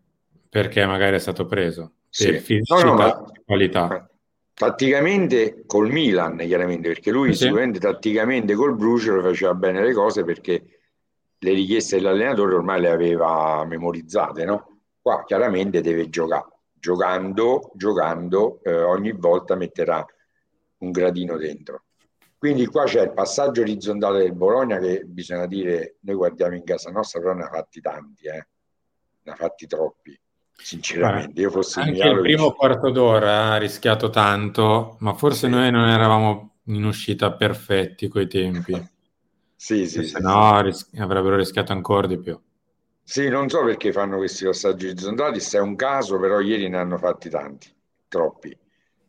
[0.48, 2.32] perché magari è stato preso sì.
[2.32, 4.08] per no, no, ma, qualità.
[4.58, 7.44] Tatticamente col Milan, chiaramente, perché lui sì.
[7.44, 10.64] sicuramente tatticamente col Bruce faceva bene le cose perché
[11.38, 14.80] le richieste dell'allenatore ormai le aveva memorizzate, no?
[15.02, 20.06] Qua chiaramente deve giocare, giocando, giocando, eh, ogni volta metterà
[20.78, 21.84] un gradino dentro.
[22.38, 26.92] Quindi qua c'è il passaggio orizzontale del Bologna che bisogna dire, noi guardiamo in casa
[26.92, 28.48] nostra, però ne ha fatti tanti, eh?
[29.22, 30.18] ne ha fatti troppi,
[30.56, 31.42] sinceramente.
[31.42, 32.56] Io fossi anche il primo che...
[32.58, 35.54] quarto d'ora ha rischiato tanto, ma forse sì.
[35.54, 38.74] noi non eravamo in uscita perfetti coi tempi.
[39.58, 42.40] Sì, sì, se no ris- avrebbero rischiato ancora di più.
[43.02, 46.78] Sì, non so perché fanno questi passaggi orizzontali, se è un caso, però ieri ne
[46.78, 47.74] hanno fatti tanti,
[48.08, 48.56] troppi.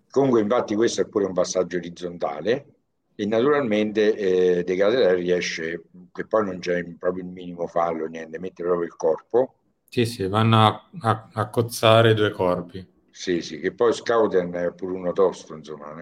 [0.09, 2.67] Comunque, infatti, questo è pure un passaggio orizzontale
[3.15, 5.83] e naturalmente eh, De Catera riesce,
[6.13, 9.56] che poi non c'è proprio il minimo fallo, niente, mette proprio il corpo.
[9.89, 12.87] Sì, sì, vanno a, a, a cozzare due corpi.
[13.11, 15.95] Sì, sì, che poi Scouten è pure uno tosto, insomma.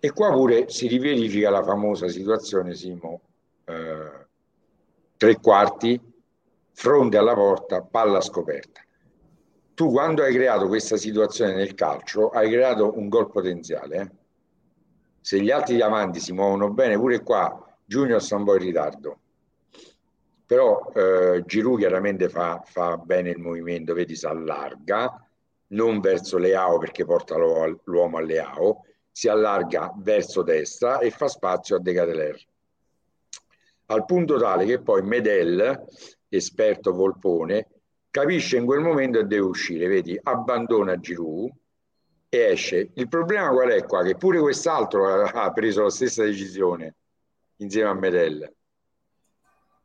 [0.00, 3.20] E qua pure si riverifica la famosa situazione, Simo,
[3.64, 4.26] eh,
[5.16, 6.00] tre quarti,
[6.72, 8.80] fronte alla porta, palla scoperta.
[9.74, 13.96] Tu quando hai creato questa situazione nel calcio hai creato un gol potenziale.
[13.96, 14.10] Eh?
[15.20, 19.18] Se gli altri davanti si muovono bene, pure qua Junior sta un po' in ritardo.
[20.48, 25.24] Però eh, Giroud chiaramente fa, fa bene il movimento, vedi, si allarga,
[25.68, 31.76] non verso Leao perché porta l'uomo a Leao, si allarga verso destra e fa spazio
[31.76, 32.46] a De Cateler
[33.90, 35.84] al punto tale che poi Medel,
[36.28, 37.68] esperto Volpone,
[38.10, 41.50] capisce in quel momento e deve uscire, vedi, abbandona Giroud
[42.28, 42.90] e esce.
[42.94, 44.02] Il problema qual è qua?
[44.02, 46.96] Che pure quest'altro ha preso la stessa decisione
[47.56, 48.54] insieme a Medel.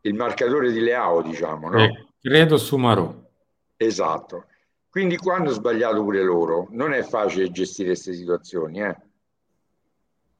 [0.05, 1.83] Il marcatore di Leao, diciamo, no?
[1.83, 3.13] Eh, credo Sumarò.
[3.77, 4.45] Esatto.
[4.89, 6.67] Quindi qua hanno sbagliato pure loro.
[6.71, 8.95] Non è facile gestire queste situazioni, eh?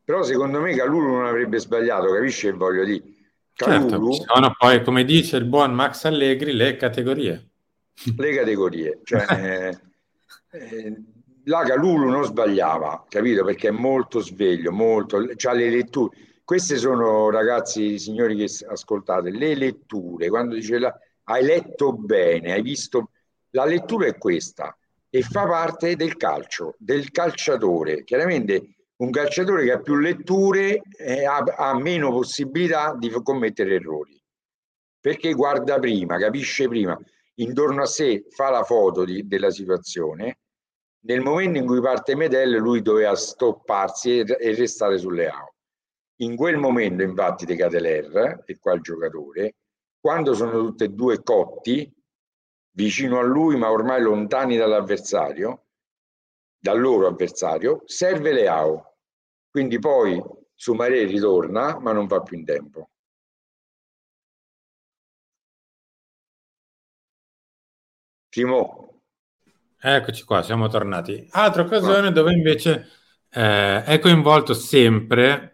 [0.06, 3.04] Però secondo me Calulu non avrebbe sbagliato, capisce che voglio dire?
[3.54, 7.50] Certo, sono poi, come dice il buon Max Allegri, le categorie.
[8.18, 9.26] Le categorie, cioè,
[10.52, 11.04] eh, eh,
[11.46, 13.46] la Calulu non sbagliava, capito?
[13.46, 16.18] Perché è molto sveglio, molto, ha le letture.
[16.44, 20.30] Queste sono, ragazzi, signori che ascoltate, le letture.
[20.30, 23.10] Quando dice la, hai letto bene, hai visto...
[23.52, 24.76] La lettura è questa
[25.10, 28.04] e fa parte del calcio, del calciatore.
[28.04, 34.24] Chiaramente un calciatore che ha più letture eh, ha, ha meno possibilità di commettere errori
[35.04, 36.98] perché guarda prima, capisce prima,
[37.36, 40.40] intorno a sé fa la foto di, della situazione.
[41.02, 45.53] Nel momento in cui parte Medel, lui doveva stopparsi e, e restare sulle AO.
[46.18, 49.56] In quel momento, infatti, De Cateler, e qua il giocatore,
[50.00, 51.92] quando sono tutti e due cotti,
[52.76, 55.66] vicino a lui, ma ormai lontani dall'avversario,
[56.60, 58.98] dal loro avversario, serve Leao.
[59.50, 60.22] Quindi poi
[60.56, 62.90] Sumaré ritorna, ma non va più in tempo.
[68.30, 69.02] Timo.
[69.80, 71.28] Eccoci qua, siamo tornati.
[71.32, 72.88] Altra occasione dove invece
[73.30, 75.53] eh, è coinvolto sempre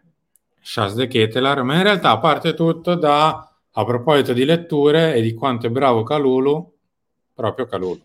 [0.71, 5.33] Charles de Ketelar, ma in realtà parte tutto da, a proposito di letture e di
[5.33, 6.77] quanto è bravo Calulu,
[7.33, 7.99] proprio Calulu.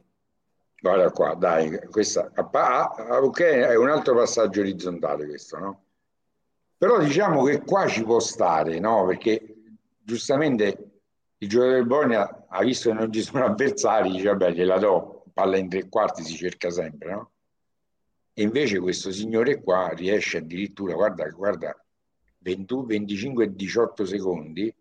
[0.80, 5.82] Guarda qua, dai, questa, ah, ok, è un altro passaggio orizzontale questo, no?
[6.78, 9.04] Però diciamo che qua ci può stare, no?
[9.08, 9.56] Perché
[10.00, 11.00] giustamente
[11.36, 15.24] il giocatore del Bologna ha visto che non ci sono avversari, dice vabbè gliela do,
[15.34, 17.30] palla in tre quarti si cerca sempre, no?
[18.32, 21.78] E invece questo signore qua riesce addirittura, guarda, guarda,
[22.44, 24.74] 21, 25 e 18 secondi,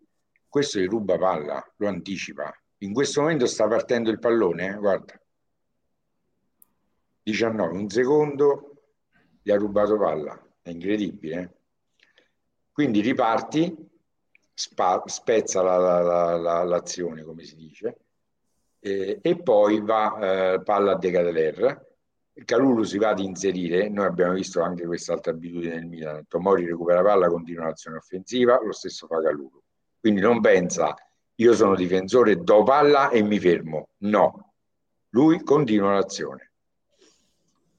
[0.46, 2.54] questo gli ruba palla, lo anticipa.
[2.78, 4.74] In questo momento sta partendo il pallone, eh?
[4.76, 5.18] guarda.
[7.22, 8.82] 19, un secondo,
[9.42, 11.40] gli ha rubato palla, è incredibile.
[11.40, 11.50] Eh?
[12.70, 13.74] Quindi riparti,
[14.52, 17.98] spa, spezza la, la, la, l'azione, come si dice,
[18.80, 21.93] eh, e poi va eh, palla a Decateler.
[22.44, 27.02] Calulu si va ad inserire, noi abbiamo visto anche quest'altra abitudine nel Milan, Tomori recupera
[27.02, 29.62] palla, continua l'azione offensiva, lo stesso fa Calulu.
[30.00, 30.94] Quindi non pensa,
[31.36, 33.90] io sono difensore, do palla e mi fermo.
[33.98, 34.54] No,
[35.10, 36.52] lui continua l'azione.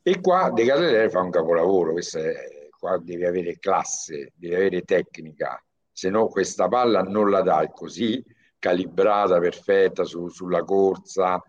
[0.02, 2.34] E qua De Catedere fa un capolavoro, questo è
[2.78, 5.60] qua devi avere classe, devi avere tecnica,
[5.91, 8.24] se no questa palla non la dai così
[8.60, 11.41] calibrata, perfetta su, sulla corsa,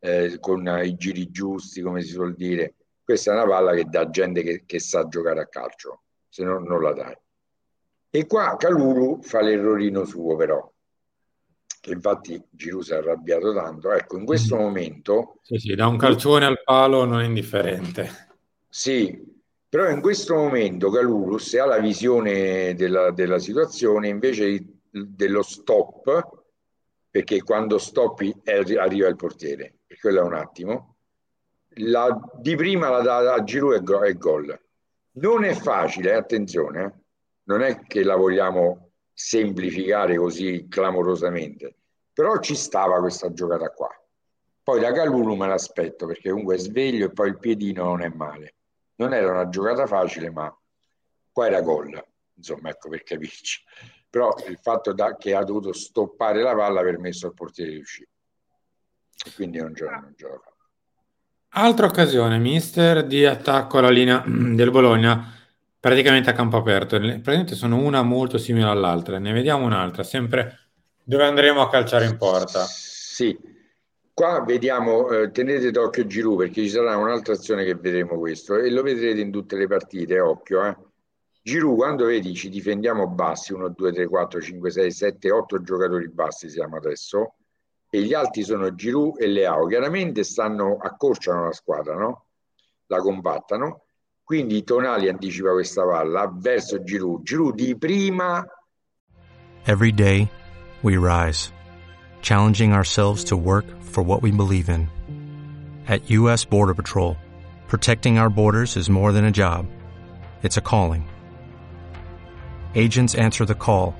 [0.00, 2.74] eh, con i giri giusti, come si suol dire.
[3.04, 6.58] Questa è una palla che dà gente che, che sa giocare a calcio, se no
[6.58, 7.16] non la dai.
[8.10, 10.72] E qua Calulu fa l'errorino suo però,
[11.80, 13.92] che infatti Giroud si è arrabbiato tanto.
[13.92, 14.58] Ecco, in questo mm.
[14.58, 15.38] momento...
[15.42, 18.28] Sì, sì, da un calcione al palo non è indifferente.
[18.68, 19.28] Sì,
[19.68, 26.42] però in questo momento Calulu, se ha la visione della, della situazione, invece dello stop,
[27.08, 30.96] perché quando stoppi arriva il portiere, quello è un attimo,
[31.74, 34.60] la, di prima la dà a Giroud e gol.
[35.12, 36.92] Non è facile, attenzione, eh?
[37.44, 41.74] non è che la vogliamo semplificare così clamorosamente,
[42.12, 43.88] però ci stava questa giocata qua.
[44.62, 48.08] Poi da Calulu me l'aspetto perché comunque è sveglio e poi il piedino non è
[48.08, 48.54] male
[49.00, 50.54] non era una giocata facile, ma
[51.32, 52.02] qua era gol,
[52.34, 53.64] insomma, ecco per capirci.
[54.08, 57.78] Però il fatto da, che ha dovuto stoppare la palla ha permesso al portiere di
[57.78, 58.09] uscire.
[59.34, 60.52] Quindi non gioca, non gioca.
[61.54, 65.32] Altra occasione, mister, di attacco alla linea del Bologna,
[65.78, 66.98] praticamente a campo aperto.
[66.98, 69.18] Praticamente sono una molto simile all'altra.
[69.18, 70.70] Ne vediamo un'altra, sempre
[71.02, 72.64] dove andremo a calciare in porta.
[72.64, 73.36] Sì,
[74.20, 78.70] Qua vediamo, eh, tenete d'occhio Giroud perché ci sarà un'altra azione che vedremo questo e
[78.70, 80.62] lo vedrete in tutte le partite, occhio.
[80.66, 80.76] Eh.
[81.42, 86.10] Giroud, quando vedi ci difendiamo bassi, 1, 2, 3, 4, 5, 6, 7, 8 giocatori
[86.10, 87.36] bassi siamo adesso,
[87.90, 89.66] e gli altri sono Giroud e Leao.
[89.66, 92.26] Chiaramente stanno, accorciano la squadra, no?
[92.86, 93.82] La compattano.
[94.22, 97.22] Quindi Tonali anticipa questa palla verso Giroud.
[97.22, 98.46] Giroud di prima.
[99.64, 100.30] Every day
[100.82, 101.52] we rise,
[102.22, 104.88] challenging ourselves to work for what we believe in.
[105.88, 106.44] At U.S.
[106.44, 107.16] Border Patrol,
[107.66, 109.66] protecting our borders is more than a job,
[110.42, 111.08] it's a calling.
[112.76, 113.96] Agents answer the call,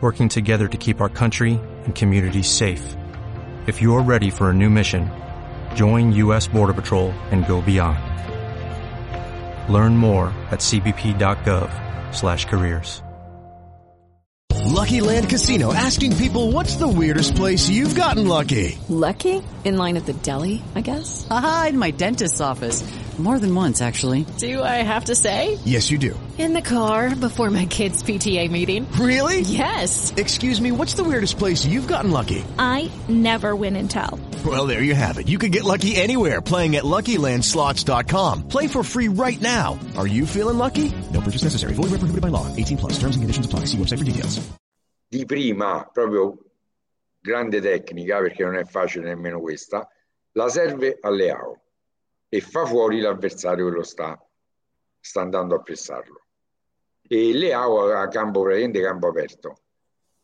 [0.00, 2.96] working together to keep our country and communities safe.
[3.66, 5.10] If you're ready for a new mission,
[5.74, 6.48] join U.S.
[6.48, 7.98] Border Patrol and go beyond.
[9.70, 11.70] Learn more at cbp.gov
[12.14, 13.02] slash careers.
[14.64, 18.78] Lucky Land Casino asking people what's the weirdest place you've gotten lucky?
[18.88, 19.42] Lucky?
[19.64, 21.26] In line at the deli, I guess?
[21.30, 22.82] Aha, in my dentist's office.
[23.18, 24.24] More than once, actually.
[24.38, 25.58] Do I have to say?
[25.66, 26.18] Yes, you do.
[26.40, 28.90] In the car before my kids' PTA meeting.
[28.92, 29.40] Really?
[29.40, 30.14] Yes.
[30.16, 32.42] Excuse me, what's the weirdest place you've gotten lucky?
[32.58, 34.18] I never win and tell.
[34.42, 35.28] Well, there you have it.
[35.28, 38.48] You can get lucky anywhere playing at LuckyLandSlots.com.
[38.48, 39.78] Play for free right now.
[39.98, 40.90] Are you feeling lucky?
[41.12, 41.74] No purchase necessary.
[41.74, 42.46] Void where prohibited by law.
[42.56, 42.92] 18 plus.
[42.94, 43.66] Terms and conditions apply.
[43.66, 44.40] See website for details.
[45.10, 46.38] Di prima, proprio
[47.20, 49.86] grande tecnica, perché non è facile nemmeno questa,
[50.32, 51.60] la serve a Leao
[52.30, 54.18] e fa fuori l'avversario che lo sta,
[54.98, 56.28] sta andando a pressarlo.
[57.12, 59.62] E Leao a campo praticamente campo aperto.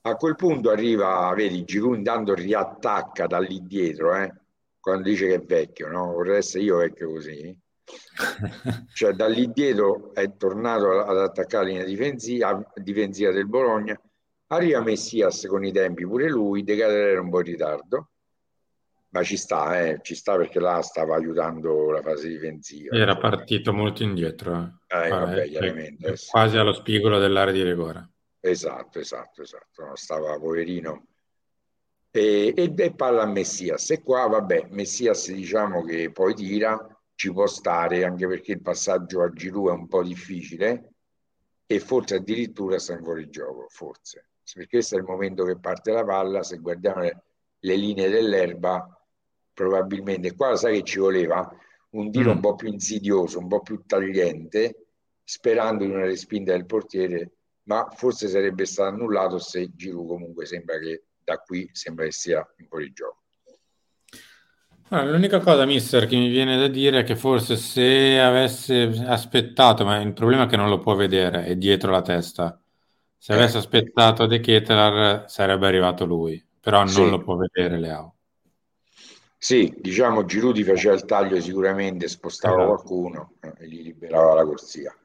[0.03, 4.33] A quel punto arriva, vedi, Giroud intanto riattacca da lì dietro, eh,
[4.79, 6.13] quando dice che è vecchio, no?
[6.13, 7.59] Vorrei essere io vecchio così.
[8.95, 14.01] cioè da lì dietro è tornato ad attaccare la linea difensiva, difensiva del Bologna.
[14.51, 18.11] Arriva Messias con i tempi pure lui, De Caterere un po' in ritardo
[19.17, 22.95] ma ci sta, eh, ci sta perché là stava aiutando la fase difensiva.
[22.95, 24.81] Era partito molto indietro.
[24.87, 26.13] Eh, Ah, vabbè, chiaramente.
[26.13, 28.11] è quasi allo spigolo dell'area di rigore.
[28.41, 29.85] Esatto, esatto, esatto.
[29.85, 31.07] No, stava poverino.
[32.11, 33.91] E, e, e palla a Messias.
[33.91, 36.77] E qua, vabbè, Messias diciamo che poi tira,
[37.15, 40.91] ci può stare, anche perché il passaggio a Giroud è un po' difficile
[41.67, 44.29] e forse addirittura sta in fuorigioco, forse.
[44.53, 47.23] Perché questo è il momento che parte la palla, se guardiamo le,
[47.59, 48.96] le linee dell'erba,
[49.57, 51.51] probabilmente qua sai che ci voleva
[51.93, 52.35] un tiro Mm.
[52.35, 54.89] un po' più insidioso, un po' più tagliente,
[55.25, 57.31] sperando in una respinta del portiere,
[57.65, 62.47] ma forse sarebbe stato annullato se Giroud comunque sembra che da qui sembra che sia
[62.59, 63.23] in fuorigioco.
[64.91, 69.85] Allora, l'unica cosa, mister, che mi viene da dire è che forse se avesse aspettato,
[69.85, 72.61] ma il problema è che non lo può vedere, è dietro la testa.
[73.19, 73.37] Se Eh.
[73.37, 77.11] avesse aspettato De Ketelaere sarebbe arrivato lui, però non Sì.
[77.11, 78.16] lo può vedere Leao.
[79.39, 82.73] Sì, diciamo Giroud ti faceva il taglio sicuramente, spostava Esatto.
[82.75, 84.97] qualcuno eh, e gli liberava la corsia.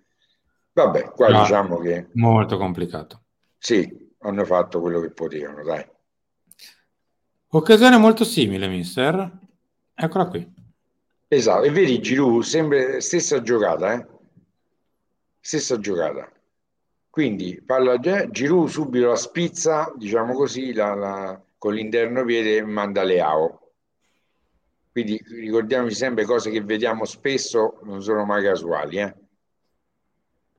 [0.74, 3.24] Vabbè, qua Però- diciamo che Molto complicato.
[3.58, 5.86] sì, hanno fatto quello che potevano, dai.
[7.54, 9.40] Occasione molto simile, mister.
[9.94, 10.54] Eccola qui.
[11.28, 14.06] Esatto, e vedi Giroud, sempre stessa giocata, eh?
[15.40, 16.32] Stessa giocata.
[17.10, 23.71] Quindi palla Giroud subito la spizza, diciamo così, la- la- con l'interno piede manda Leao.
[24.92, 29.16] Quindi ricordiamoci sempre cose che vediamo spesso, non sono mai casuali, eh?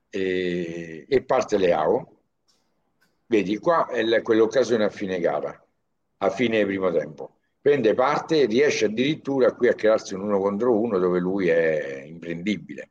[0.08, 2.16] E, e parte Leao.
[3.26, 5.66] Vedi, qua è quell'occasione a fine gara,
[6.18, 7.36] a fine primo tempo.
[7.60, 12.02] Prende parte e riesce addirittura qui a crearsi un uno contro uno dove lui è
[12.06, 12.88] imprendibile.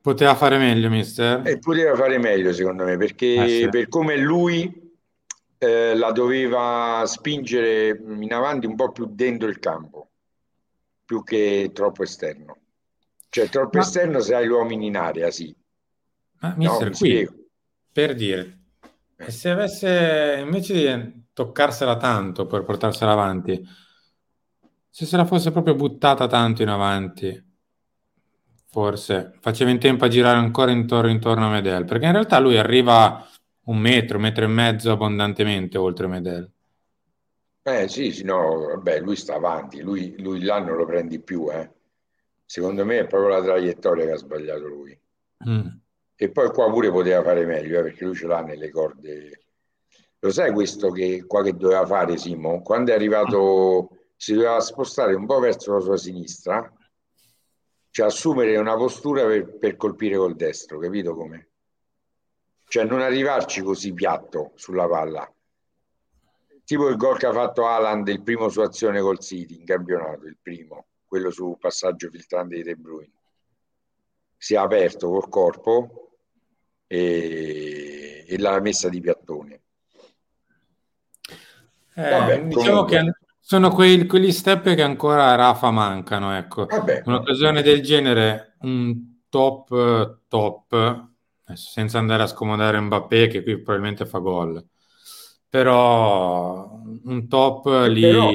[0.00, 1.46] Poteva fare meglio, mister?
[1.46, 3.68] E poteva fare meglio, secondo me, perché Eh, sì.
[3.68, 4.87] per come lui
[5.58, 10.10] eh, la doveva spingere in avanti un po' più dentro il campo,
[11.04, 12.56] più che troppo esterno.
[13.28, 15.54] Cioè, troppo Ma- esterno se hai gli uomini in area, sì.
[16.40, 17.34] Ma, No, mister, mi qui, spiego.
[17.92, 18.58] per dire,
[19.28, 23.60] se avesse, invece di toccarsela tanto per portarsela avanti,
[24.90, 27.56] se se la fosse proprio buttata tanto in avanti,
[28.70, 32.58] forse faceva in tempo a girare ancora intorno, intorno a Medel, perché in realtà lui
[32.58, 33.26] arriva
[33.68, 36.50] un metro, metro e mezzo abbondantemente oltre Medel.
[37.62, 41.50] Eh sì, sì, no, vabbè, lui sta avanti, lui, lui là non lo prendi più,
[41.50, 41.70] eh.
[42.44, 44.98] Secondo me è proprio la traiettoria che ha sbagliato lui.
[45.46, 45.66] Mm.
[46.16, 49.42] E poi qua pure poteva fare meglio, eh, perché lui ce l'ha nelle corde.
[50.20, 52.62] Lo sai questo che qua che doveva fare Simo?
[52.62, 56.72] Quando è arrivato, si doveva spostare un po' verso la sua sinistra,
[57.90, 61.48] cioè assumere una postura per, per colpire col destro, capito come?
[62.68, 65.30] Cioè non arrivarci così piatto sulla palla.
[66.64, 70.26] Tipo il gol che ha fatto Haaland, il primo su azione col City in campionato,
[70.26, 73.12] il primo, quello su passaggio filtrante di De Bruyne.
[74.36, 76.10] Si è aperto col corpo
[76.86, 79.60] e, e l'ha messa di piattone.
[81.94, 82.98] Eh, Vabbè, diciamo comunque.
[83.02, 86.66] che sono quei- quegli step che ancora a Rafa mancano, ecco.
[86.66, 91.06] Vabbè, Un'occasione del genere, un top top,
[91.54, 94.64] senza andare a scomodare Mbappé che qui probabilmente fa gol,
[95.48, 98.30] però un top lì Però-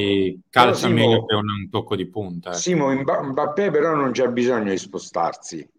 [0.49, 2.49] calcia però, Simo- meglio che un, un tocco di punta.
[2.49, 2.57] ecco.
[2.59, 5.69] Simo Mba- Mbappé però non c'è bisogno di spostarsi.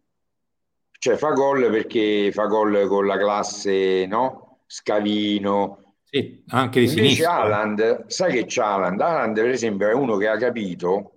[0.98, 4.60] Cioè fa gol perché fa gol con la classe, no?
[4.66, 5.96] Scavino.
[6.04, 7.32] Sì, anche di Invece sinistra.
[7.32, 9.00] Haaland, sai che c'è Haaland?
[9.00, 11.10] Haaland per esempio è uno che ha capito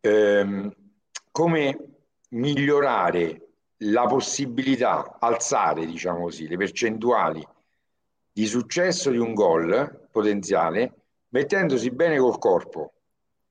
[0.00, 0.70] ehm,
[1.30, 1.78] come
[2.30, 3.43] migliorare
[3.86, 7.46] la possibilità, alzare diciamo così, le percentuali
[8.32, 10.92] di successo di un gol potenziale
[11.28, 12.92] mettendosi bene col corpo.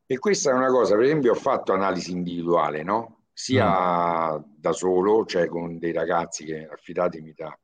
[0.06, 3.24] E questa è una cosa, per esempio, ho fatto analisi individuale, no?
[3.34, 7.58] Sia da solo, cioè con dei ragazzi che affidatemi da,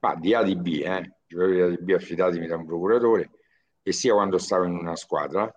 [0.00, 3.30] ma di A di B, eh, di A di B affidatemi da un procuratore,
[3.82, 5.52] e sia quando stavo in una squadra.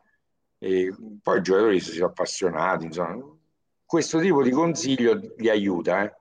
[0.60, 3.24] E poi i giocatori si sono appassionati, insomma.
[3.86, 6.14] Questo tipo di consiglio li aiuta, eh?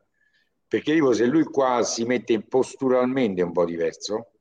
[0.68, 4.32] Perché tipo se lui qua si mette posturalmente un po' diverso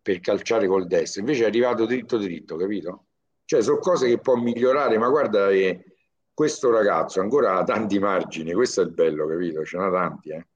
[0.00, 3.06] per calciare col destro, invece è arrivato dritto dritto, capito?
[3.44, 5.84] Cioè sono cose che può migliorare, ma guarda che
[6.32, 9.64] questo ragazzo ancora ha tanti margini, questo è il bello, capito?
[9.64, 10.46] Ce n'ha tanti, eh.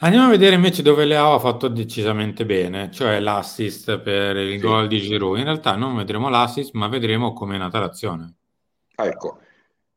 [0.00, 4.64] Andiamo a vedere invece dove Leao ha fatto decisamente bene, cioè l'assist per il Sì.
[4.64, 5.38] gol di Giroud.
[5.38, 8.34] In realtà non vedremo l'assist, ma vedremo come è nata l'azione.
[8.96, 9.40] Ah, ecco,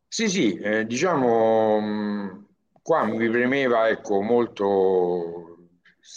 [0.07, 2.45] sì, sì, eh, diciamo, mh,
[2.81, 5.69] qua mi premeva, ecco, molto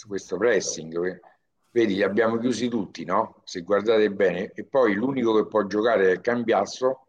[0.07, 1.19] questo pressing, eh,
[1.71, 3.41] vedi, li abbiamo chiusi tutti, no?
[3.43, 7.07] Se guardate bene, e poi l'unico che può giocare è Cambiasso,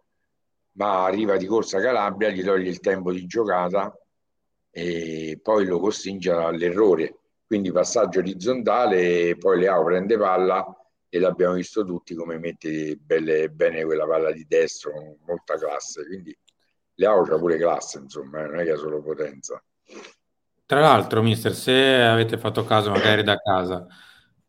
[0.73, 3.97] ma arriva di corsa Calabria, gli toglie il tempo di giocata
[4.71, 7.17] e poi lo costringe all'errore.
[7.47, 10.67] Quindi passaggio orizzontale, poi Leao prende palla
[11.09, 16.05] e l'abbiamo visto tutti come mette belle, bene quella palla di destro molta classe.
[16.05, 16.37] Quindi
[16.97, 19.63] Leao c'ha pure classe, insomma, eh, non è che ha solo potenza.
[20.67, 23.87] Tra l'altro, mister, se avete fatto caso magari da casa,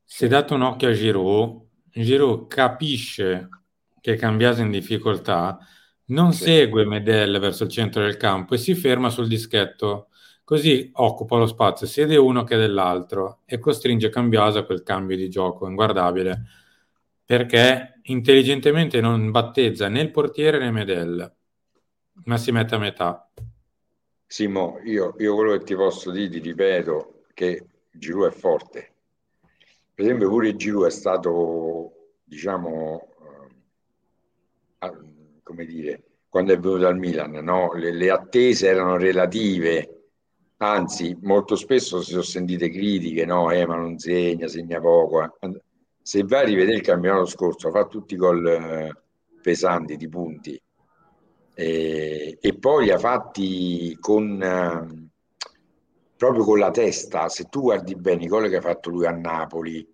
[0.04, 3.50] se date un occhio a Giroud, Giroud capisce
[4.00, 5.60] che è cambiato in difficoltà,
[6.06, 6.44] non sì.
[6.44, 10.08] segue Medel verso il centro del campo e si ferma sul dischetto,
[10.44, 15.18] così occupa lo spazio sia di uno che dell'altro e costringe Cambiaso a quel cambio
[15.18, 16.44] di gioco inguardabile,
[17.26, 21.36] perché intelligentemente non battezza né il portiere né Medel,
[22.26, 23.30] ma si mette a metà.
[24.26, 28.94] Simo, io, io quello che ti posso dire, ti ripeto, che Giroud è forte.
[29.94, 33.08] Per esempio pure Giroud è stato, diciamo,
[34.80, 34.94] eh,
[35.44, 37.72] come dire, quando è venuto al Milan, no?
[37.74, 40.10] le, le, attese erano relative,
[40.58, 43.50] anzi molto spesso si sono sentite critiche, no?
[43.52, 45.38] Eh, ma non segna, segna poco.
[46.02, 48.92] Se vai a rivedere il campionato scorso, fa tutti i gol eh,
[49.42, 50.62] pesanti di punti
[51.60, 54.42] e, e poi li ha fatti con...
[54.44, 55.06] Eh,
[56.16, 59.12] proprio con la testa, se tu guardi bene i gol che ha fatto lui a
[59.12, 59.88] Napoli,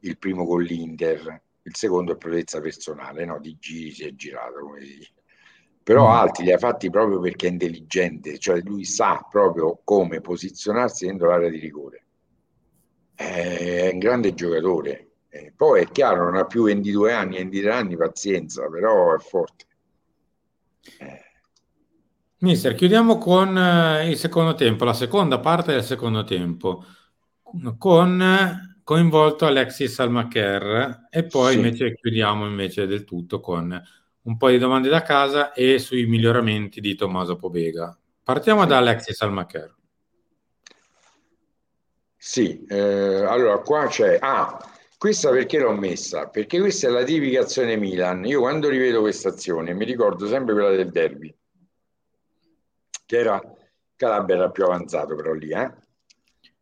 [0.00, 3.38] il primo con l'Inter, il secondo è proprietà personale, no?
[3.40, 4.80] di giri si è girato, come.
[5.82, 6.12] Però mm.
[6.12, 11.28] altri li ha fatti proprio perché è intelligente, cioè lui sa proprio come posizionarsi dentro
[11.28, 12.04] l'area di rigore.
[13.14, 15.10] È un grande giocatore.
[15.28, 19.66] Eh, poi è chiaro, non ha più 22 anni, 23 anni, pazienza, però è forte.
[22.40, 26.84] Mister, chiudiamo con eh, il secondo tempo, la seconda parte del secondo tempo,
[27.76, 31.56] con coinvolto Alexis Almacher e poi sì.
[31.56, 33.82] invece chiudiamo invece del tutto con
[34.22, 37.98] un po' di domande da casa e sui miglioramenti di Tommaso Pobega.
[38.22, 38.68] Partiamo sì.
[38.68, 39.74] da Alexis Almacher.
[42.16, 44.18] Sì, eh, allora qua c'è...
[44.20, 44.58] Ah,
[44.98, 46.28] questa perché l'ho messa?
[46.28, 48.24] Perché questa è la tipica azione Milan.
[48.26, 51.32] Io quando rivedo questa azione mi ricordo sempre quella del derby,
[53.06, 53.40] che era
[53.94, 55.72] Calabria era più avanzato però lì, eh?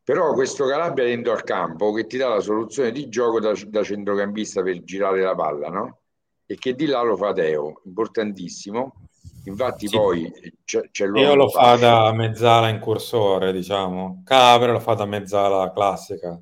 [0.05, 3.83] Però questo Calabria dentro al campo che ti dà la soluzione di gioco da, da
[3.83, 6.01] centrocampista per girare la palla, no?
[6.47, 9.09] E che di là lo fa Teo, importantissimo.
[9.47, 9.97] Infatti sì.
[9.97, 10.31] poi
[10.65, 11.27] c'è, c'è l'uomo.
[11.27, 14.23] Io lo fa da mezzala in cursore, diciamo.
[14.25, 16.41] Calabria lo fa da mezzala classica.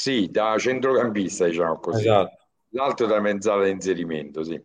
[0.00, 2.06] Sì, da centrocampista, diciamo così.
[2.06, 2.46] Esatto.
[2.70, 4.58] L'altro da mezzala di inserimento, sì.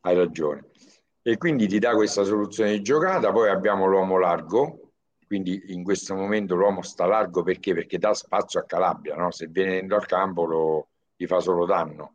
[0.00, 0.70] Hai ragione.
[1.20, 3.30] E quindi ti dà questa soluzione di giocata.
[3.30, 4.92] Poi abbiamo l'uomo largo,
[5.26, 7.74] quindi in questo momento l'uomo sta largo perché?
[7.74, 9.30] Perché dà spazio a Calabria, no?
[9.30, 12.14] se viene dentro al campo lo, gli fa solo danno.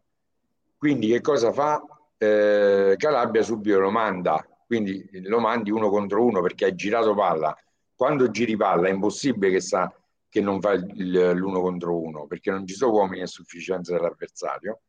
[0.75, 1.79] Quindi che cosa fa?
[2.17, 7.55] Eh, Calabria subito lo manda, quindi lo mandi uno contro uno perché hai girato palla.
[7.95, 9.87] Quando giri palla è impossibile che, sa,
[10.35, 14.81] che non fa l'uno contro uno perché non ci sono uomini a sufficienza dell'avversario.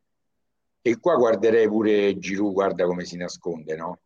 [0.82, 4.00] E qua guarderei pure Giroud, guarda come si nasconde, no?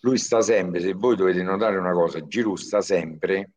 [0.00, 3.50] Lui sta sempre, se voi dovete notare una cosa, Giroud sta sempre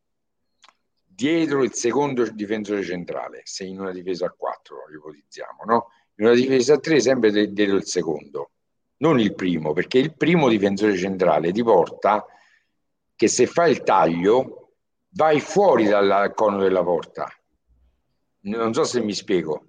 [1.02, 5.86] dietro il secondo difensore centrale, se in una difesa a 4 lo ipotizziamo, no?
[6.16, 8.50] In una difesa a 3 sempre dietro il secondo,
[8.98, 12.22] non il primo, perché il primo difensore centrale ti porta
[13.16, 14.59] che se fai il taglio
[15.10, 17.28] vai fuori dal cono della porta.
[18.42, 19.64] Non so se mi spiego.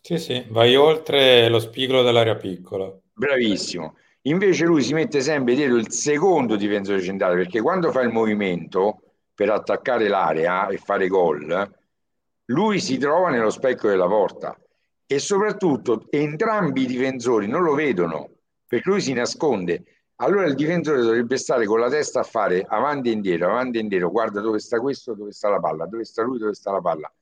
[0.00, 2.92] Sì, sì, vai oltre lo spigolo dell'area piccola.
[3.12, 3.96] Bravissimo.
[4.22, 9.00] Invece lui si mette sempre dietro il secondo difensore centrale perché quando fa il movimento
[9.34, 11.72] per attaccare l'area e fare gol,
[12.46, 14.58] lui si trova nello specchio della porta
[15.06, 18.30] e soprattutto entrambi i difensori non lo vedono
[18.66, 19.84] perché lui si nasconde.
[20.16, 23.80] Allora il difensore dovrebbe stare con la testa a fare avanti e indietro, avanti e
[23.80, 26.80] indietro, guarda dove sta questo, dove sta la palla, dove sta lui, dove sta la
[26.80, 27.12] palla.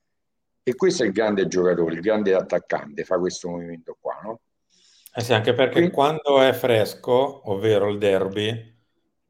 [0.61, 4.39] E questo è il grande giocatore, il grande attaccante, fa questo movimento qua, no?
[5.15, 5.91] Eh sì, anche perché Quindi...
[5.91, 8.71] quando è fresco, ovvero il derby,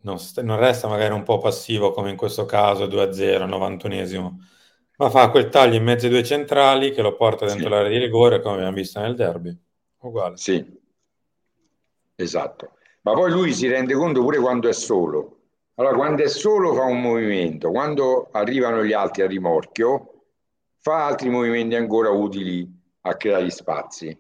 [0.01, 4.32] non, st- non, resta magari un po' passivo come in questo caso 2-0, 91esimo,
[4.97, 7.70] ma fa quel taglio in mezzo ai due centrali che lo porta dentro sì.
[7.70, 9.57] l'area di rigore come abbiamo visto nel derby.
[9.99, 10.38] Uguale.
[10.38, 10.64] Sì,
[12.16, 12.78] esatto.
[13.03, 15.37] Ma poi lui si rende conto pure quando è solo.
[15.75, 20.25] Allora, quando è solo fa un movimento, quando arrivano gli altri a rimorchio,
[20.77, 22.69] fa altri movimenti ancora utili
[23.01, 24.17] a creare gli spazi.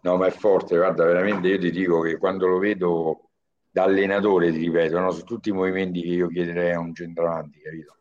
[0.00, 3.30] No, ma è forte, guarda, veramente io ti dico che quando lo vedo
[3.70, 5.10] da allenatore, ti ripeto, no?
[5.10, 7.96] su tutti i movimenti che io chiederei a un centravanti, capito?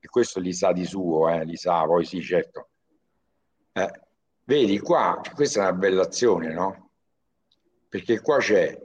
[0.00, 1.44] E questo li sa di suo, eh?
[1.44, 2.68] li sa, poi sì, certo.
[3.72, 3.90] Eh,
[4.50, 6.90] Vedi qua, questa è una bella azione, no?
[7.88, 8.76] Perché qua c'è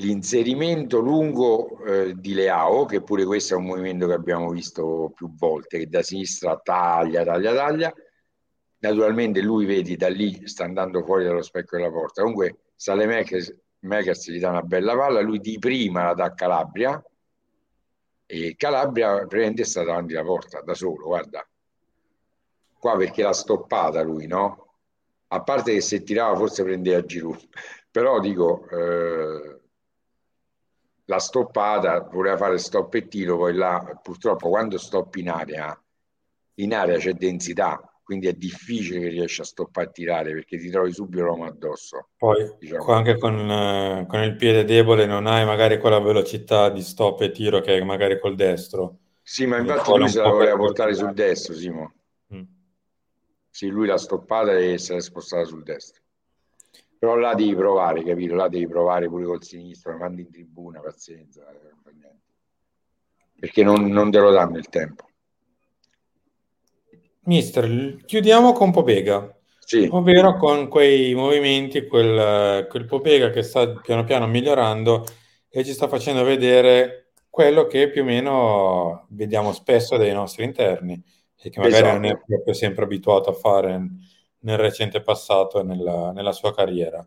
[0.00, 5.34] l'inserimento lungo eh, di Leao, che pure questo è un movimento che abbiamo visto più
[5.34, 7.92] volte, che da sinistra taglia, taglia, taglia.
[8.80, 12.22] Naturalmente lui, vedi, da lì sta andando fuori dallo specchio della porta.
[12.22, 12.58] Comunque
[13.80, 17.02] Makers gli dà una bella palla, lui di prima la dà Calabria
[18.26, 21.44] e Calabria praticamente sta davanti alla porta da solo, guarda.
[22.78, 24.74] Qua perché l'ha stoppata lui, no?
[25.28, 27.48] A parte che se tirava forse prendeva Giroud,
[27.90, 28.68] però dico...
[28.68, 29.56] Eh,
[31.08, 35.82] la stoppata, voleva fare stop e tiro, poi là purtroppo quando stoppi in area,
[36.56, 40.68] in area c'è densità, quindi è difficile che riesci a stoppare e tirare perché ti
[40.68, 42.08] trovi subito l'uomo addosso.
[42.16, 42.92] Poi diciamo.
[42.92, 47.30] anche con, eh, con, il piede debole non hai magari quella velocità di stop e
[47.30, 48.98] tiro che magari col destro.
[49.22, 51.94] Sì, ma infatti lui se la voleva portare sul destro, Simo.
[52.34, 52.42] Mm.
[53.48, 56.02] Sì, lui l'ha stoppata e si è spostata sul destro.
[56.98, 58.34] Però là devi provare, capito?
[58.34, 61.68] Là devi provare pure col sinistro, mandi in tribuna, pazienza, eh,
[63.38, 65.06] perché non, non te lo danno il tempo.
[67.22, 69.32] Mister, chiudiamo con Pobega.
[69.60, 69.86] Sì.
[69.90, 75.04] Ovvero con quei movimenti, quel, quel Pobega che sta piano piano migliorando
[75.50, 81.00] e ci sta facendo vedere quello che più o meno vediamo spesso dai nostri interni
[81.36, 82.00] e che magari esatto.
[82.00, 83.88] non è proprio sempre abituato a fare
[84.40, 87.06] nel recente passato e nella, nella sua carriera.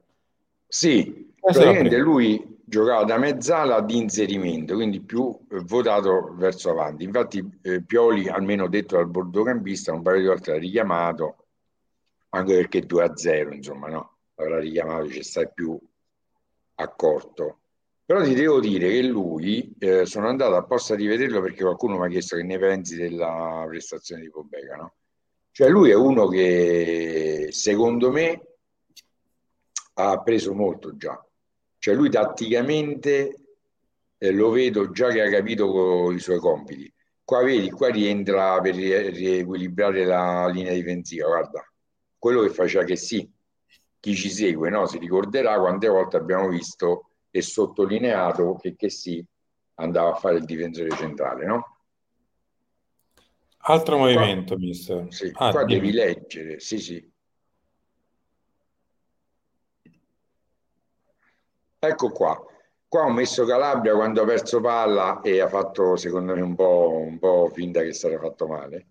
[0.68, 7.04] Sì, praticamente lui giocava da mezzala di inserimento, quindi più eh, votato verso avanti.
[7.04, 11.36] Infatti eh, Pioli, almeno detto dal bordocambista, un paio di volte l'ha richiamato,
[12.30, 14.18] anche perché 2 a 0, insomma, no?
[14.36, 15.78] L'avrà richiamato, ci stai più
[16.76, 17.58] accorto.
[18.06, 22.06] Però ti devo dire che lui, eh, sono andato apposta a rivederlo perché qualcuno mi
[22.06, 24.94] ha chiesto che ne pensi della prestazione di Pobega, no?
[25.52, 28.42] Cioè lui è uno che secondo me
[29.96, 31.24] ha preso molto già.
[31.78, 33.40] Cioè lui tatticamente
[34.18, 36.92] eh, lo vedo già che ha capito i suoi compiti.
[37.24, 41.66] Qua vedi, qua rientra per riequilibrare la linea difensiva, guarda,
[42.18, 43.30] quello che faceva che sì,
[44.00, 44.86] chi ci segue no?
[44.86, 49.26] si ricorderà quante volte abbiamo visto e sottolineato che, che sì
[49.76, 51.71] andava a fare il difensore centrale, no?
[53.64, 55.06] Altro movimento, qua, mister.
[55.10, 57.12] Sì, ah, qua devi leggere, sì, sì.
[61.80, 62.46] Ecco qua.
[62.88, 67.04] Qua ho messo Calabria quando ha perso palla e ha fatto, secondo me, un po',
[67.08, 68.88] un po finta che sarebbe fatto male.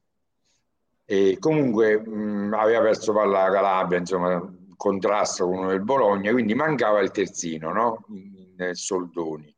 [1.04, 4.42] E comunque mh, aveva perso palla Calabria, insomma,
[4.76, 8.04] contrasto con uno del Bologna, quindi mancava il terzino, no?
[8.08, 9.54] In, in soldoni.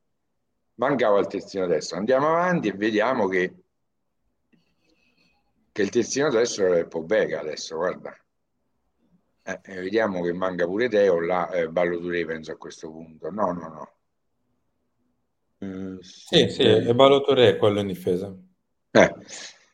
[0.75, 1.95] Mancava il terzino adesso.
[1.95, 3.62] Andiamo avanti e vediamo che
[5.73, 8.15] che il terzino destro è Pobega adesso, guarda.
[9.45, 13.31] Eh, eh, vediamo che manca pure Teo, là eh, Ballo Touré penso a questo punto.
[13.31, 13.93] No, no, no.
[15.65, 18.33] Mm, sì, sì, è Ballo Touré quello in difesa.
[18.91, 19.15] Eh.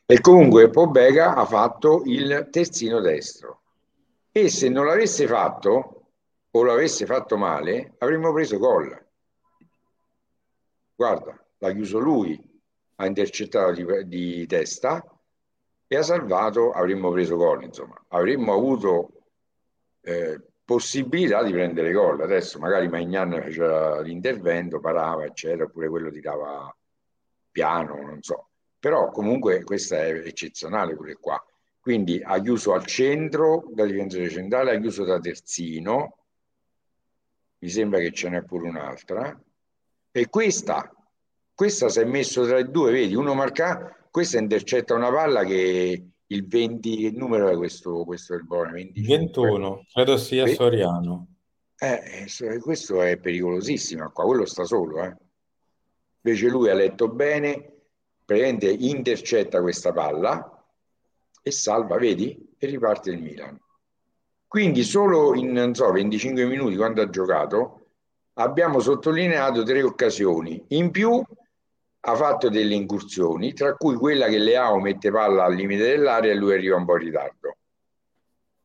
[0.05, 3.61] E comunque Pobega ha fatto il terzino destro.
[4.31, 5.95] E se non l'avesse fatto
[6.49, 9.07] o l'avesse fatto male, avremmo preso gol.
[10.95, 12.41] Guarda, l'ha chiuso lui,
[12.95, 15.18] ha intercettato di, di testa
[15.91, 19.09] e ha salvato, avremmo preso gol, insomma, avremmo avuto
[20.01, 22.21] eh, possibilità di prendere gol.
[22.21, 26.71] Adesso magari Magnan faceva l'intervento, parava, eccetera, oppure quello tirava
[27.49, 28.49] piano, non so.
[28.77, 31.43] Però comunque questa è eccezionale pure qua.
[31.79, 36.17] Quindi ha chiuso al centro da difensore centrale, ha chiuso da terzino,
[37.57, 39.41] mi sembra che ce n'è pure un'altra,
[40.11, 40.93] e questa,
[41.55, 46.03] questa si è messo tra i due, vedi, uno marca questa intercetta una palla che
[46.25, 48.87] il 20, che numero è questo, questo del Bologna?
[48.93, 51.27] 21, credo sia Beh, Soriano.
[51.77, 55.03] Eh, eh questo è pericolosissimo qua, quello sta solo.
[55.03, 55.15] Eh.
[56.21, 57.73] Invece lui ha letto bene,
[58.25, 60.65] prende, intercetta questa palla
[61.41, 62.53] e salva, vedi?
[62.57, 63.59] E riparte il Milan.
[64.47, 67.85] Quindi solo in non so, 25 minuti quando ha giocato
[68.33, 70.63] abbiamo sottolineato tre occasioni.
[70.69, 71.23] In più
[72.01, 76.35] ha fatto delle incursioni, tra cui quella che Leao mette palla al limite dell'area e
[76.35, 77.57] lui arriva un po' in ritardo.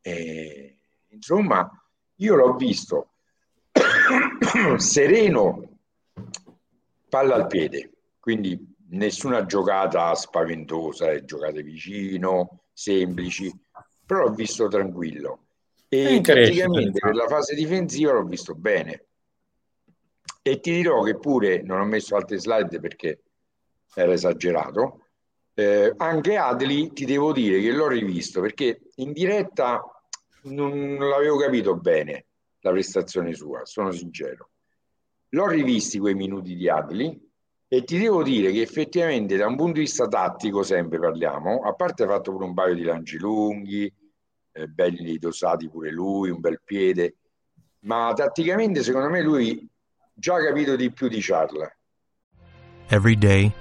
[0.00, 0.78] E,
[1.08, 1.68] insomma,
[2.16, 3.08] io l'ho visto
[4.76, 5.78] sereno,
[7.08, 13.52] palla al piede, quindi nessuna giocata spaventosa, eh, giocate vicino, semplici,
[14.06, 15.40] però l'ho visto tranquillo.
[15.88, 19.06] E praticamente per la fase difensiva l'ho visto bene.
[20.42, 23.22] E ti dirò che pure non ho messo altre slide perché
[23.94, 25.00] era esagerato.
[25.54, 29.82] Eh, anche Adli ti devo dire che l'ho rivisto perché in diretta
[30.42, 32.26] non l'avevo capito bene
[32.60, 34.50] la prestazione sua, sono sincero.
[35.30, 37.20] L'ho rivisti quei minuti di Adli
[37.68, 41.72] e ti devo dire che effettivamente da un punto di vista tattico, sempre parliamo, a
[41.74, 43.92] parte ha fatto pure un paio di lanci lunghi,
[44.52, 47.16] eh, belli dosati pure lui, un bel piede,
[47.80, 49.68] ma tatticamente secondo me lui
[50.18, 51.70] già capito di più di Charles.
[52.90, 53.54] Every day,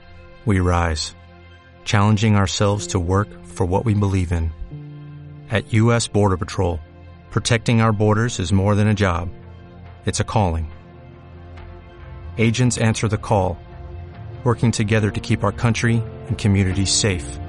[0.45, 1.16] we rise,
[1.86, 4.51] challenging ourselves to work for what we believe in.
[5.49, 6.08] At U.S.
[6.10, 6.80] Border Patrol,
[7.32, 9.30] protecting our borders is more than a job,
[10.06, 10.72] it's a calling.
[12.38, 13.58] Agents answer the call,
[14.43, 17.39] working together to keep our country and communities safe.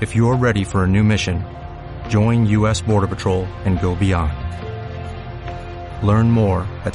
[0.00, 1.44] If you're ready for a new mission,
[2.08, 2.82] join U.S.
[2.82, 4.32] Border Patrol and go beyond.
[6.02, 6.94] Learn more at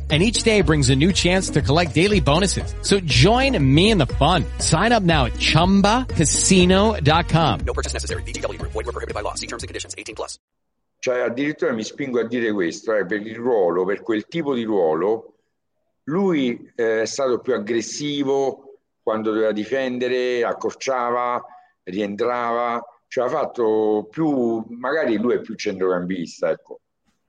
[0.11, 2.75] and each day brings a new chance to collect daily bonuses.
[2.81, 4.43] So join me in the fun.
[4.57, 7.59] Sign up now at ChumbaCasino.com.
[7.61, 8.23] No purchase necessary.
[8.23, 8.61] BGW.
[8.61, 9.35] Void were prohibited by law.
[9.35, 9.95] See terms and conditions.
[9.97, 10.37] 18 plus.
[10.99, 14.63] Cioè, addirittura mi spingo a dire questo, eh, per il ruolo, per quel tipo di
[14.63, 15.33] ruolo,
[16.03, 21.43] lui eh, è stato più aggressivo quando doveva difendere, accorciava,
[21.85, 26.80] rientrava, cioè ha fatto più, magari lui è più centrocampista, ecco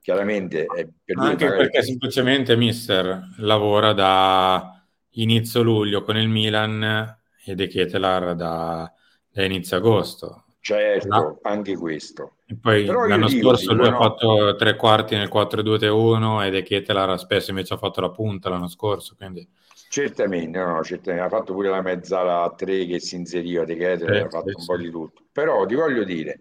[0.02, 1.62] chiaramente è per lui anche magari...
[1.62, 8.92] perché semplicemente Mister lavora da inizio luglio con il Milan e De Ketelar da,
[9.30, 11.38] da inizio agosto certo no?
[11.42, 13.96] anche questo e poi Però l'anno scorso dico, lui no?
[13.96, 18.50] ha fatto tre quarti nel 4-2-3-1 e De Ketelar spesso invece ha fatto la punta
[18.50, 19.48] l'anno scorso quindi
[19.92, 24.14] Certamente, no, certamente, ha fatto pure la mezzala a tre che si inseriva De Ketelar,
[24.14, 25.22] eh, ha fatto sì, un po' di tutto.
[25.30, 26.40] Però ti voglio dire,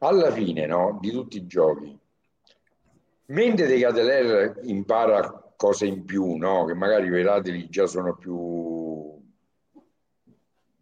[0.00, 1.98] alla fine no, di tutti i giochi,
[3.26, 6.64] Mentre De Cateler impara cose in più, no?
[6.64, 9.20] che magari i Radili già sono più...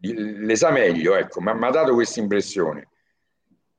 [0.01, 2.88] le sa meglio, ecco, ma mi ha dato questa impressione.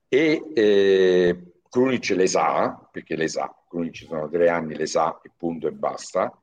[0.07, 5.29] E eh, Krunic le sa, perché le sa, Krunic sono tre anni, le sa e
[5.35, 6.35] punto e basta.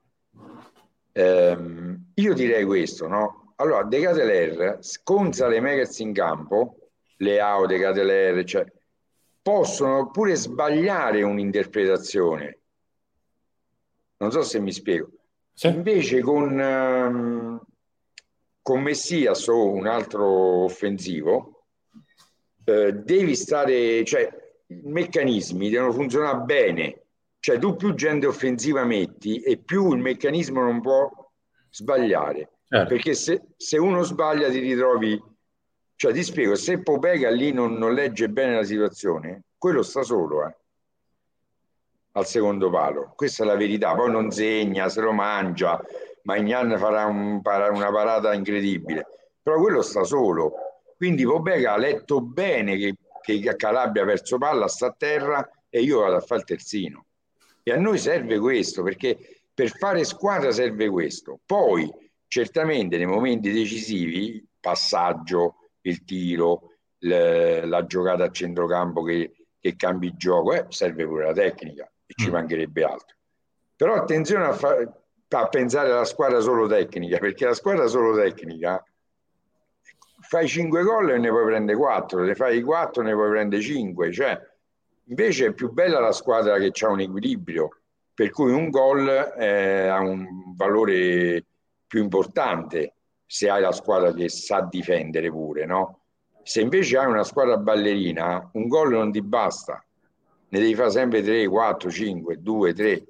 [1.13, 3.55] Ehm, io direi questo, no?
[3.57, 8.65] Allora, De Cateler, con Salemekers in campo, Leao, De Cateler, cioè
[9.43, 12.61] possono pure sbagliare un'interpretazione.
[14.19, 15.11] Non so se mi spiego.
[15.53, 15.67] Sì.
[15.67, 17.61] Invece con, um,
[18.63, 20.25] con Messias o un altro
[20.65, 21.65] offensivo,
[22.65, 24.31] eh, devi stare, cioè
[24.69, 26.97] i meccanismi devono funzionare bene.
[27.41, 31.11] Cioè tu più gente offensiva metti e più il meccanismo non può
[31.71, 32.51] sbagliare.
[32.69, 32.89] Certo.
[32.89, 35.21] Perché se, se uno sbaglia ti ritrovi
[36.03, 40.45] cioè, ti spiego, se Popega lì non, non, legge bene la situazione, quello sta solo,
[40.45, 40.57] eh,
[42.15, 43.13] al secondo palo.
[43.15, 43.95] Questa è la verità.
[43.95, 45.81] Poi non segna, se lo mangia,
[46.23, 49.07] Magnan farà un, una parata incredibile.
[49.41, 50.55] Però quello sta solo.
[50.97, 55.83] Quindi Popega ha letto bene che, che Calabria ha perso palla, sta a terra e
[55.83, 57.07] io vado a fare il terzino.
[57.63, 61.39] E a noi serve questo, perché per fare squadra serve questo.
[61.47, 61.89] Poi,
[62.27, 70.09] certamente, nei momenti decisivi, passaggio, il tiro, le, la giocata a centrocampo che, che cambi
[70.09, 72.33] il gioco, eh, serve pure la tecnica e ci mm.
[72.33, 73.17] mancherebbe altro.
[73.77, 74.77] Però attenzione a, fa,
[75.29, 78.85] a pensare alla squadra solo tecnica, perché la squadra solo tecnica
[80.21, 84.13] fai 5 gol e ne puoi prendere 4, ne fai 4 ne puoi prendere 5,
[84.13, 84.41] cioè
[85.07, 87.81] invece è più bella la squadra che ha un equilibrio,
[88.15, 91.45] per cui un gol eh, ha un valore
[91.87, 92.95] più importante
[93.33, 96.01] se hai la squadra che sa difendere pure, no?
[96.43, 99.83] Se invece hai una squadra ballerina, un gol non ti basta,
[100.49, 103.07] ne devi fare sempre 3, 4, 5, 2, 3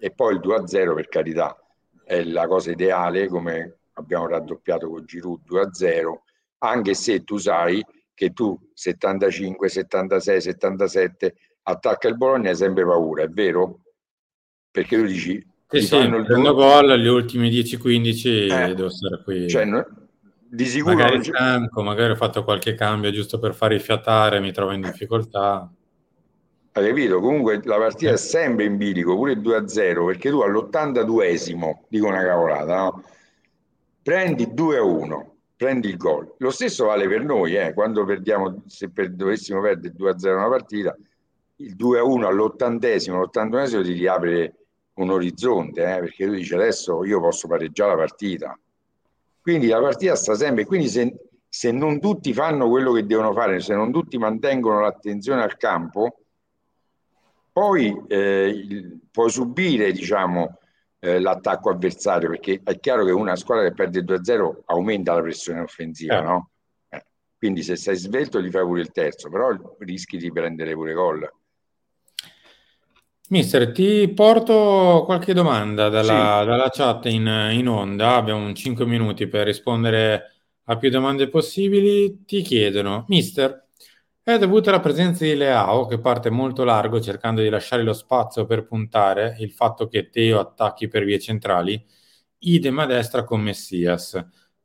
[0.00, 1.56] e poi il 2 a 0 per carità
[2.04, 6.24] è la cosa ideale come abbiamo raddoppiato con Giroud 2 a 0
[6.58, 7.80] anche se tu sai
[8.12, 13.82] che tu 75, 76, 77 attacca il Bologna hai sempre paura, è vero?
[14.68, 19.48] Perché tu dici sì, sì, prendo gol gli ultimi 10-15 eh, devo stare qui.
[19.48, 19.66] Cioè,
[20.54, 21.24] di sicuro magari non...
[21.24, 25.66] stanco, magari ho fatto qualche cambio giusto per far rifiatare, mi trovo in difficoltà.
[26.72, 27.20] Hai capito?
[27.20, 28.14] Comunque la partita eh.
[28.14, 33.04] è sempre in bilico, pure 2-0, perché tu all'82esimo, dico una cavolata, no?
[34.02, 35.24] prendi 2-1,
[35.56, 36.34] prendi il gol.
[36.38, 37.72] Lo stesso vale per noi, eh?
[37.72, 40.94] quando perdiamo, se per, dovessimo perdere 2-0 una partita,
[41.56, 44.61] il 2-1 all'ottantesimo, l'ottantunesimo ti riapre
[44.94, 48.58] un orizzonte, eh, perché lui dice adesso io posso pareggiare la partita.
[49.40, 51.14] Quindi la partita sta sempre, quindi se,
[51.48, 56.18] se non tutti fanno quello che devono fare, se non tutti mantengono l'attenzione al campo,
[57.52, 60.58] poi eh, puoi subire, diciamo,
[61.00, 65.60] eh, l'attacco avversario, perché è chiaro che una squadra che perde 2-0 aumenta la pressione
[65.60, 66.22] offensiva, Eh.
[66.22, 66.50] no?
[67.36, 71.28] Quindi se sei svelto ti fai pure il terzo, però rischi di prendere pure gol.
[73.32, 76.46] Mister, ti porto qualche domanda dalla, Sì.
[76.46, 78.14] dalla chat in, in onda.
[78.16, 80.32] Abbiamo un 5 minuti per rispondere
[80.64, 82.24] a più domande possibili.
[82.26, 83.68] Ti chiedono, Mister,
[84.22, 88.44] è dovuta alla presenza di Leao che parte molto largo cercando di lasciare lo spazio
[88.44, 91.82] per puntare il fatto che Teo attacchi per vie centrali,
[92.40, 94.22] idem a destra con Messias.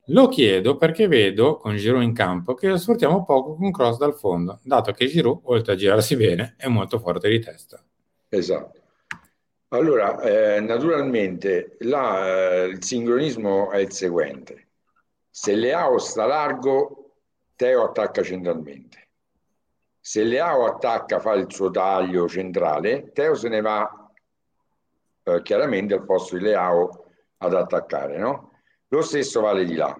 [0.07, 4.13] Lo chiedo perché vedo con Giroud in campo che lo sfruttiamo poco con cross dal
[4.15, 7.82] fondo, dato che Giroud, oltre a girarsi bene, è molto forte di testa.
[8.30, 8.82] Esatto.
[9.69, 14.67] Allora, eh, naturalmente là, eh, il sincronismo è il seguente.
[15.30, 17.15] Se Leao sta largo,
[17.55, 19.09] Teo attacca centralmente.
[19.99, 24.09] Se Leao attacca, fa il suo taglio centrale, Teo se ne va
[25.23, 27.05] eh, chiaramente al posto di Leao
[27.38, 28.51] ad attaccare, no?
[28.88, 29.93] Lo stesso vale di là.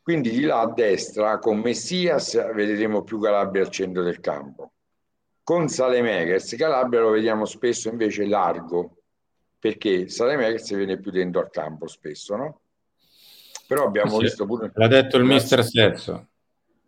[0.00, 4.74] Quindi di là a destra, con Messias, vedremo più Calabria al centro del campo.
[5.50, 8.98] Con Salemekers, Calabria lo vediamo spesso invece largo,
[9.58, 12.60] perché Salemekers viene più dentro al campo spesso, no?
[13.66, 14.70] Però abbiamo Sì, visto pure...
[14.72, 16.28] L'ha detto il mister stesso.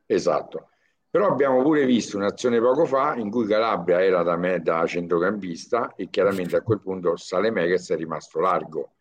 [0.07, 0.69] Esatto.
[1.11, 5.95] Però abbiamo pure visto un'azione poco fa in cui Calabria era da me da centrocampista
[5.97, 8.93] e chiaramente a quel punto Salemekers è rimasto largo.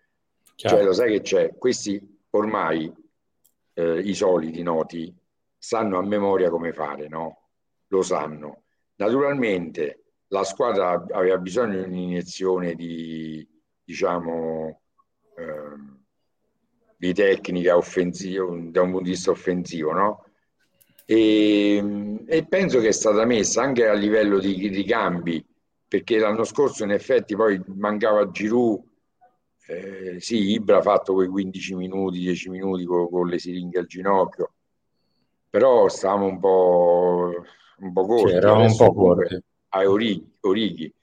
[0.55, 0.75] Chiaro.
[0.75, 1.55] Cioè, lo sai che c'è?
[1.55, 2.91] Questi ormai,
[3.75, 5.15] eh, i soliti noti,
[5.55, 7.41] sanno a memoria come fare, no?
[7.89, 8.60] Lo sanno.
[9.01, 13.45] Naturalmente la squadra aveva bisogno di un'iniezione di,
[13.83, 14.81] diciamo,
[15.35, 15.99] ehm,
[16.97, 20.25] di tecnica offensiva, da un punto di vista offensivo, no?
[21.05, 25.43] E, e penso che è stata messa anche a livello di ricambi,
[25.87, 28.83] perché l'anno scorso in effetti poi mancava Giroud,
[29.65, 33.87] eh, sì, Ibra ha fatto quei 15 minuti, 10 minuti con, con le siringhe al
[33.87, 34.53] ginocchio,
[35.49, 37.43] però stavamo un po',
[37.81, 38.33] un po' corti.
[38.33, 39.43] Eravamo un po' corti.
[39.69, 40.93] ai Orighi, Orighi.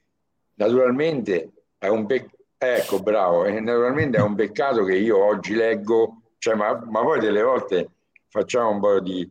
[0.54, 6.22] Naturalmente è un peccato, ecco bravo, e naturalmente è un peccato che io oggi leggo,
[6.38, 7.90] cioè, ma, ma poi delle volte
[8.28, 9.28] facciamo un po' di,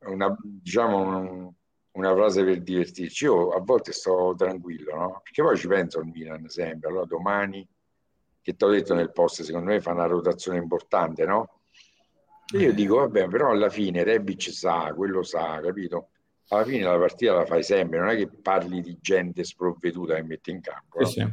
[0.00, 1.52] una, diciamo, un-
[1.92, 3.24] una frase per divertirci.
[3.24, 5.20] Io a volte sto tranquillo, no?
[5.24, 7.66] Perché poi ci penso al Milan sempre, allora domani,
[8.40, 11.60] che ti ho detto nel post, secondo me fa una rotazione importante, no?
[12.54, 16.10] E io dico, vabbè, però alla fine Rebic sa, quello sa, capito?
[16.48, 20.22] Alla fine la partita la fai sempre, non è che parli di gente sprovveduta che
[20.22, 21.00] metti in campo.
[21.00, 21.06] No?
[21.06, 21.26] sì.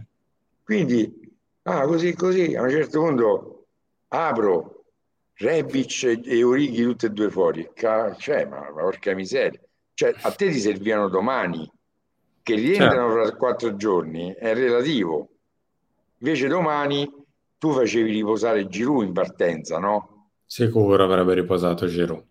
[0.64, 1.32] Quindi,
[1.64, 3.66] ah, così, così, a un certo punto
[4.10, 4.86] apro
[5.36, 7.70] Rebic e- Orighi tutti e due fuori.
[7.74, 9.60] Cioè, ma, ma porca miseria.
[9.94, 11.70] Cioè, a te ti servivano domani,
[12.42, 15.30] che rientrano fra quattro giorni, è relativo.
[16.20, 17.12] Invece domani
[17.58, 20.30] tu facevi riposare Giroud in partenza, no?
[20.46, 22.24] Sicuro avrebbe riposato Giroud.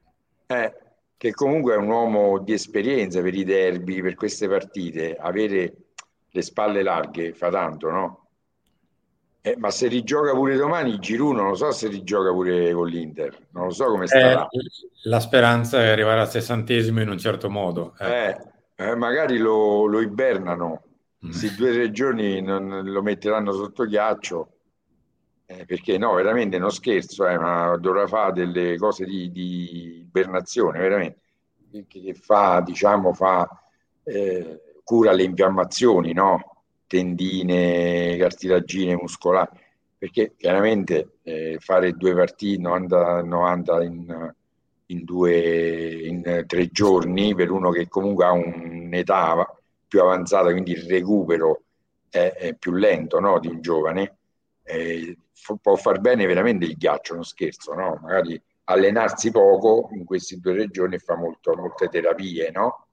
[0.46, 0.72] Eh,
[1.16, 5.74] che comunque è un uomo di esperienza per i derby, per queste partite, avere
[6.30, 8.18] le spalle larghe fa tanto, no?
[9.46, 13.48] Eh, ma se rigioca pure domani, Giroud non lo so se rigioca pure con l'Inter,
[13.50, 14.48] non lo so come Eh, starà.
[15.02, 17.94] la speranza è arrivare al sessantesimo in un certo modo.
[18.00, 18.28] eh.
[18.28, 18.36] Eh,
[18.76, 20.82] eh, magari lo, lo ibernano,
[21.20, 24.53] questi due o tre giorni non, lo metteranno sotto ghiaccio,
[25.46, 30.78] eh, perché no, veramente non scherzo, eh, ma dovrà fare delle cose di, di ibernazione,
[30.78, 31.18] veramente,
[31.88, 33.48] che, fa, diciamo, fa,
[34.04, 36.62] eh, cura le infiammazioni, no?
[36.86, 39.58] Tendine, cartilagine muscolari,
[39.98, 44.34] perché chiaramente eh, fare due partite 90, 90 in,
[44.86, 49.46] in due, in tre giorni per uno che comunque ha un'età
[49.88, 51.62] più avanzata, quindi il recupero
[52.10, 54.16] è, è più lento no, di un giovane,
[54.62, 55.16] eh,
[55.60, 57.98] può far bene veramente il ghiaccio, non scherzo, no?
[58.02, 62.86] Magari allenarsi poco in questi due e fa molto, molte terapie, no?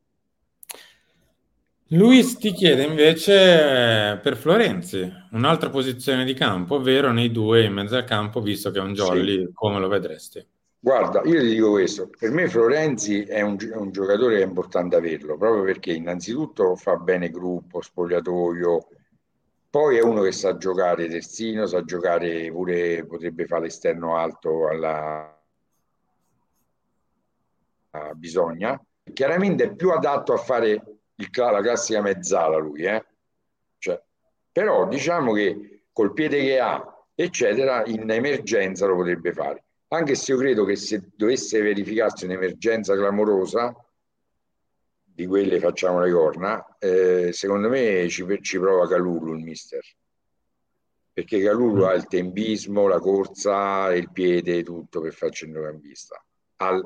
[1.93, 7.73] Luis ti chiede invece eh, per Florenzi un'altra posizione di campo, ovvero nei due in
[7.73, 10.45] mezzo al campo, visto che è un jolly, come lo vedresti?
[10.79, 14.45] Guarda, io ti dico questo, per me Florenzi è un, è un giocatore che è
[14.45, 18.87] importante averlo, proprio perché innanzitutto fa bene gruppo, spogliatoio,
[19.71, 25.33] poi è uno che sa giocare terzino, sa giocare pure, potrebbe fare l'esterno alto alla
[28.13, 28.79] bisogna.
[29.13, 30.71] Chiaramente è più adatto a fare
[31.15, 33.05] il la classica mezzala lui, eh?
[33.77, 34.01] Cioè,
[34.51, 39.63] però diciamo che col piede che ha, eccetera, in emergenza lo potrebbe fare.
[39.87, 43.73] Anche se io credo che se dovesse verificarsi un'emergenza clamorosa,
[45.21, 49.81] di quelle facciamo le corna, eh, secondo me ci, ci prova Calulu il mister.
[51.13, 56.25] Perché Calulu ha il tempismo, la corsa, il piede, tutto per fare il centrocampista.
[56.57, 56.83] Al,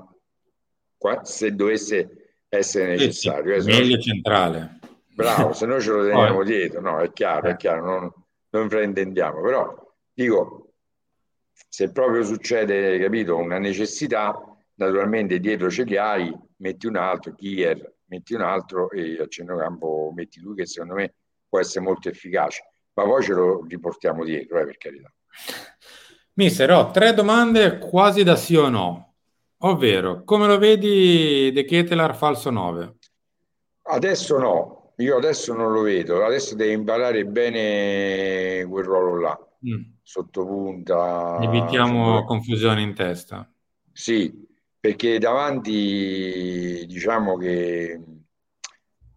[0.97, 3.55] qua, se dovesse essere necessario.
[3.55, 4.79] Eh meglio centrale.
[5.13, 8.13] Bravo, se no ce lo teniamo dietro, no, è chiaro, è chiaro, non,
[8.49, 10.73] non fraintendiamo, però dico,
[11.69, 14.37] se proprio succede, capito, una necessità,
[14.73, 20.11] naturalmente dietro ce li hai, metti un altro, Kier, metti un altro e al centrocampo
[20.13, 21.13] metti lui che secondo me
[21.47, 22.63] può essere molto efficace,
[22.93, 25.13] ma poi ce lo riportiamo dietro, eh, per carità.
[26.33, 29.13] Mister, ho tre domande quasi da sì o no,
[29.59, 32.95] ovvero, come lo vedi De Ketelar falso 9?
[33.83, 39.81] Adesso no, io adesso non lo vedo, adesso deve imparare bene quel ruolo là, mm.
[40.01, 41.37] sottopunta.
[41.41, 43.49] Evitiamo confusione in testa.
[43.91, 44.44] Sì,
[44.85, 47.99] perché davanti diciamo che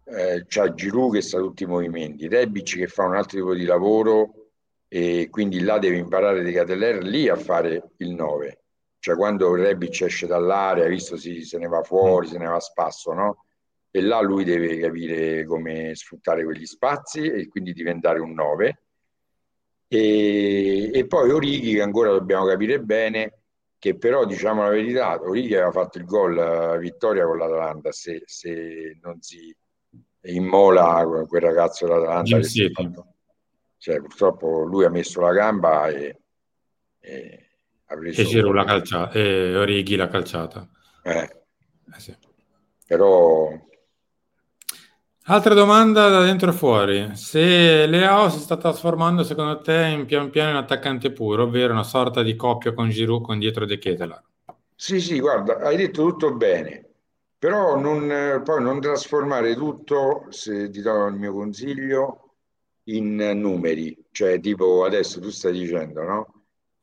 [0.03, 3.65] eh, c'ha Giroud che sa tutti i movimenti, Rebic che fa un altro tipo di
[3.65, 4.49] lavoro
[4.87, 8.63] e quindi là deve imparare di Cateller lì a fare il 9.
[8.97, 12.59] Cioè quando Rebic esce dall'area, visto si, se ne va fuori, se ne va a
[12.59, 13.45] spasso, no?
[13.91, 18.81] e là lui deve capire come sfruttare quegli spazi e quindi diventare un 9.
[19.87, 23.38] E, e poi Orighi che ancora dobbiamo capire bene
[23.79, 28.21] che però diciamo la verità Orighi aveva fatto il gol a vittoria con l'Atalanta se,
[28.25, 29.55] se non si
[30.23, 32.41] immola quel ragazzo dell'Atalanta
[33.77, 36.21] cioè, purtroppo lui ha messo la gamba e,
[36.99, 37.49] e
[37.85, 40.69] ha preso e Giroud la calciata e Orighi l'ha calciata
[41.03, 41.37] eh.
[41.95, 42.15] Eh sì.
[42.85, 43.49] però
[45.31, 47.15] Altra domanda da dentro e fuori.
[47.15, 51.83] Se Leao si sta trasformando secondo te in pian piano in attaccante puro, ovvero una
[51.83, 54.23] sorta di coppia con Giroud con dietro De Ketelar?
[54.73, 56.83] Sì, sì, guarda, hai detto tutto bene,
[57.37, 62.31] però non, poi non trasformare tutto, se ti do il mio consiglio,
[62.85, 63.95] in numeri.
[64.09, 66.33] Cioè, tipo adesso tu stai dicendo, no?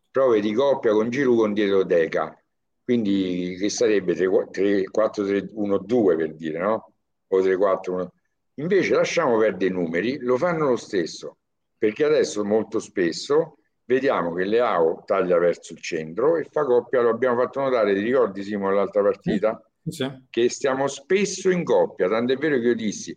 [0.08, 2.40] Prove di coppia con Giroud con dietro Deca.
[2.84, 6.92] Quindi che sarebbe 3, 3, 4, 3, 1, 2 per dire, no?
[7.26, 8.12] O 3, 4, 1,
[8.58, 11.38] Invece lasciamo perdere i numeri, lo fanno lo stesso,
[11.76, 17.10] perché adesso molto spesso vediamo che Leao taglia verso il centro e fa coppia, lo
[17.10, 19.62] abbiamo fatto notare, ti ricordi Simo l'altra partita?
[19.86, 20.10] Sì.
[20.28, 23.16] Che stiamo spesso in coppia, tanto è vero che io dissi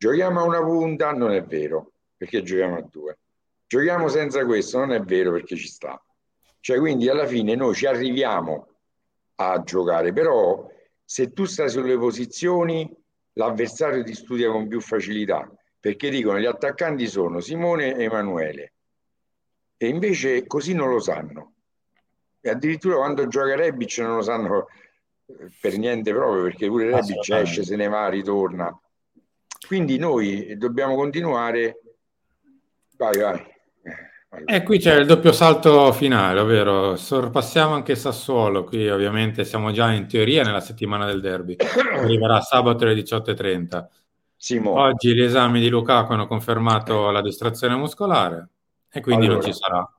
[0.00, 3.18] giochiamo a una punta, non è vero, perché giochiamo a due.
[3.66, 6.02] Giochiamo senza questo, non è vero perché ci sta.
[6.58, 8.68] Cioè, quindi alla fine noi ci arriviamo
[9.36, 10.66] a giocare, però
[11.04, 12.90] se tu stai sulle posizioni
[13.34, 18.72] l'avversario ti studia con più facilità, perché dicono gli attaccanti sono Simone e Emanuele,
[19.76, 21.54] e invece così non lo sanno.
[22.40, 24.66] E addirittura quando gioca Rebic non lo sanno
[25.26, 28.78] eh, per niente proprio, perché pure Rebic esce, se ne va, ritorna.
[29.66, 31.80] Quindi noi dobbiamo continuare.
[32.96, 33.58] Vai, vai.
[34.32, 38.62] E eh, qui c'è il doppio salto finale, ovvero sorpassiamo anche Sassuolo.
[38.62, 41.56] Qui ovviamente siamo già in teoria nella settimana del derby.
[41.96, 43.86] Arriverà sabato alle 18.30.
[44.36, 44.70] Simo.
[44.78, 48.48] Oggi gli esami di Lukaku hanno confermato la distrazione muscolare
[48.88, 49.92] e quindi allora, non ci sarà.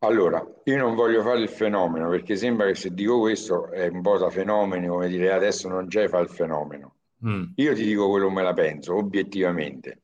[0.00, 4.02] Allora, io non voglio fare il fenomeno perché sembra che se dico questo è un
[4.02, 6.94] po' da fenomeni, come dire adesso non c'è fa il fenomeno.
[7.24, 7.44] Mm.
[7.54, 10.00] Io ti dico quello che me la penso, obiettivamente.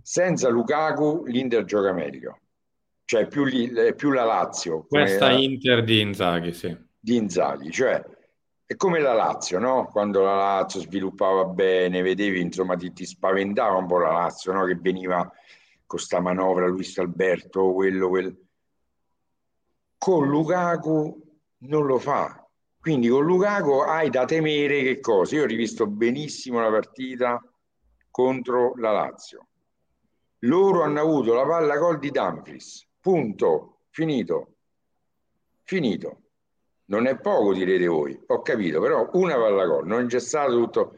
[0.00, 2.38] Senza Lukaku l'Inter gioca meglio
[3.04, 4.86] cioè più, li, più la Lazio.
[4.86, 6.76] Questa Inter di Inzaghi, sì.
[6.98, 8.02] Di Inzaghi, cioè
[8.66, 9.88] è come la Lazio, no?
[9.90, 14.64] Quando la Lazio sviluppava bene, vedevi, insomma, ti, ti spaventava un po' la Lazio, no?
[14.64, 15.30] Che veniva
[15.86, 18.42] con sta manovra Luis Alberto, quello, quel...
[19.98, 21.22] Con Lukaku
[21.58, 22.38] non lo fa.
[22.80, 25.36] Quindi con Lukaku hai da temere che cosa?
[25.36, 27.40] Io ho rivisto benissimo la partita
[28.10, 29.46] contro la Lazio.
[30.40, 33.80] Loro hanno avuto la palla gol di Dumfries Punto.
[33.90, 34.54] Finito.
[35.64, 36.20] Finito.
[36.86, 38.18] Non è poco, direte voi.
[38.28, 40.96] Ho capito, però una palla gol, non c'è stato tutto.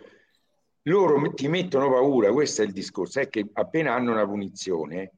[0.83, 5.15] Loro ti mettono paura, questo è il discorso, è che appena hanno una punizione,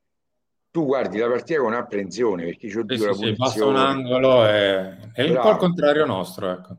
[0.71, 3.37] tu guardi la partita con apprensione perché c'ho sì, sì, la punizione.
[3.37, 6.77] Basta un angolo e è un po' il contrario nostro, ecco.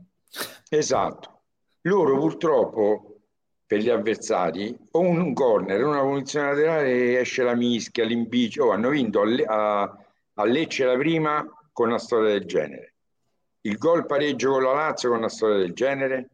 [0.70, 1.42] Esatto.
[1.82, 3.09] Loro purtroppo
[3.70, 8.88] per gli avversari o un corner, una punizione laterale esce la mischia, l'imbicio, oh, hanno
[8.88, 12.94] vinto a, a, Lecce la prima con una storia del genere.
[13.60, 16.30] Il gol pareggio con la Lazio con una storia del genere.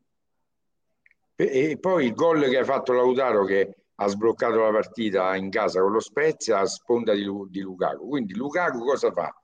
[1.34, 5.82] E, poi il gol che ha fatto Lautaro che ha sbloccato la partita in casa
[5.82, 8.08] con lo Spezia a sponda di, di Lukaku.
[8.08, 9.38] Quindi Lukaku cosa fa?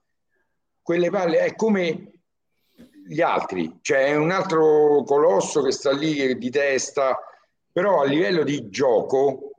[0.81, 2.11] Quelle palle è come
[3.05, 7.19] gli altri, cioè è un altro colosso che sta lì di testa,
[7.73, 9.51] però a livello di gioco,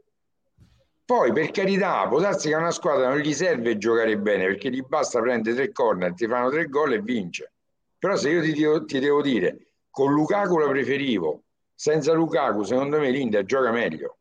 [1.05, 4.69] poi per carità, può darsi che a una squadra non gli serve giocare bene perché
[4.69, 7.51] gli basta prendere tre corner, ti fanno tre gol e vince.
[7.97, 11.43] Però se io ti, devo- ti devo dire, con Lukaku la preferivo,
[11.73, 14.17] senza Lukaku secondo me l'India gioca meglio.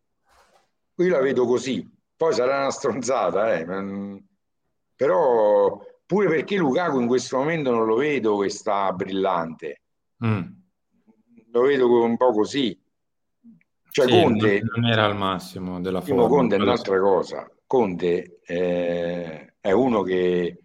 [0.97, 4.19] Io la vedo così, poi sarà una stronzata, eh, ma-
[4.97, 9.81] però pure perché Lukaku in questo momento non lo vedo che sta brillante,
[10.25, 10.43] Mm.
[11.51, 12.79] lo vedo un po' così.
[13.93, 16.27] Cioè Sì, Conte, non, era al massimo della forma.
[16.27, 17.47] Conte è un'altra cosa.
[17.67, 20.63] Conte eh, è uno che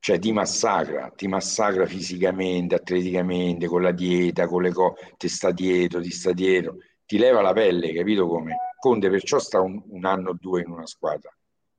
[0.00, 5.50] cioè, ti massacra, ti massacra fisicamente, atleticamente, con la dieta, con le cose, ti sta
[5.50, 8.56] dietro, ti sta dietro, ti leva la pelle, capito come?
[8.78, 11.30] Conte perciò sta un, un anno o due in una squadra.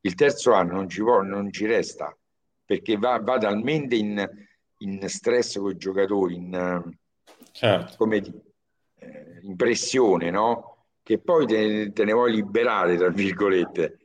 [0.01, 2.15] Il terzo anno non ci, può, non ci resta
[2.63, 4.23] perché va, va talmente in,
[4.79, 6.93] in stress con i giocatori, in,
[7.51, 7.95] Certo.
[7.97, 8.21] come
[9.39, 10.85] di- eh, in pressione, no?
[11.03, 13.99] Che poi te, te ne vuoi liberare, tra virgolette.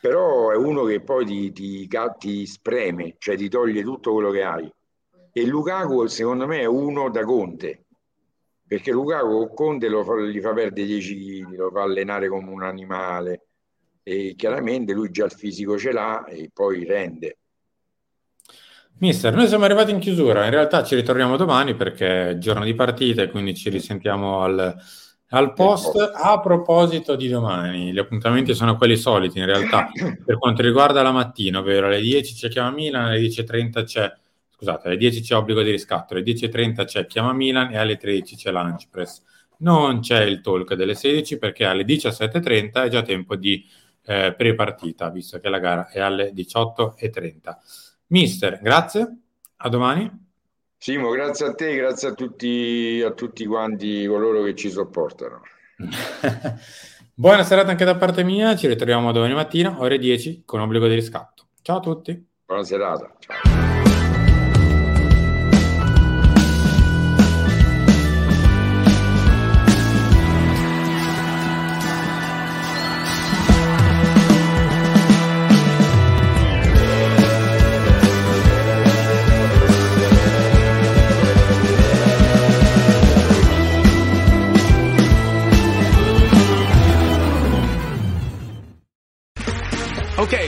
[0.00, 4.42] Però è uno che poi ti, ti, ti spreme, cioè ti toglie tutto quello che
[4.42, 4.70] hai.
[5.32, 7.86] E Lukaku, secondo me, è uno da Conte,
[8.66, 12.50] perché Lukaku con Conte lo fa- gli fa perdere 10 kg, lo fa allenare come
[12.50, 13.46] un animale
[14.02, 17.38] e chiaramente lui già il fisico ce l'ha e poi rende.
[18.98, 22.74] Mister, noi siamo arrivati in chiusura, in realtà ci ritorniamo domani perché è giorno di
[22.74, 24.74] partita e quindi ci risentiamo al,
[25.30, 25.96] al post.
[26.14, 29.90] A proposito di domani, gli appuntamenti sono quelli soliti in realtà
[30.24, 34.12] per quanto riguarda la mattina, ovvero alle 10 c'è Chiama Milan, alle 10.30 c'è,
[34.50, 38.36] scusate, alle 10 c'è obbligo di riscatto, alle 10.30 c'è Chiama Milan e alle 13
[38.36, 39.22] c'è Lunch Press.
[39.58, 43.66] Non c'è il talk delle 16 perché alle 17.30 è già tempo di
[44.06, 47.56] eh, pre-partita, visto che la gara è alle 18.30.
[48.08, 49.16] Mister, grazie,
[49.56, 50.22] a domani.
[50.76, 55.40] Simo, grazie a te, grazie a tutti, a tutti quanti coloro che ci sopportano.
[57.16, 60.94] Buona serata anche da parte mia, ci ritroviamo domani mattina, ore 10, con obbligo di
[60.94, 61.46] riscatto.
[61.62, 62.26] Ciao a tutti.
[62.44, 63.14] Buona serata.
[63.18, 63.53] Ciao.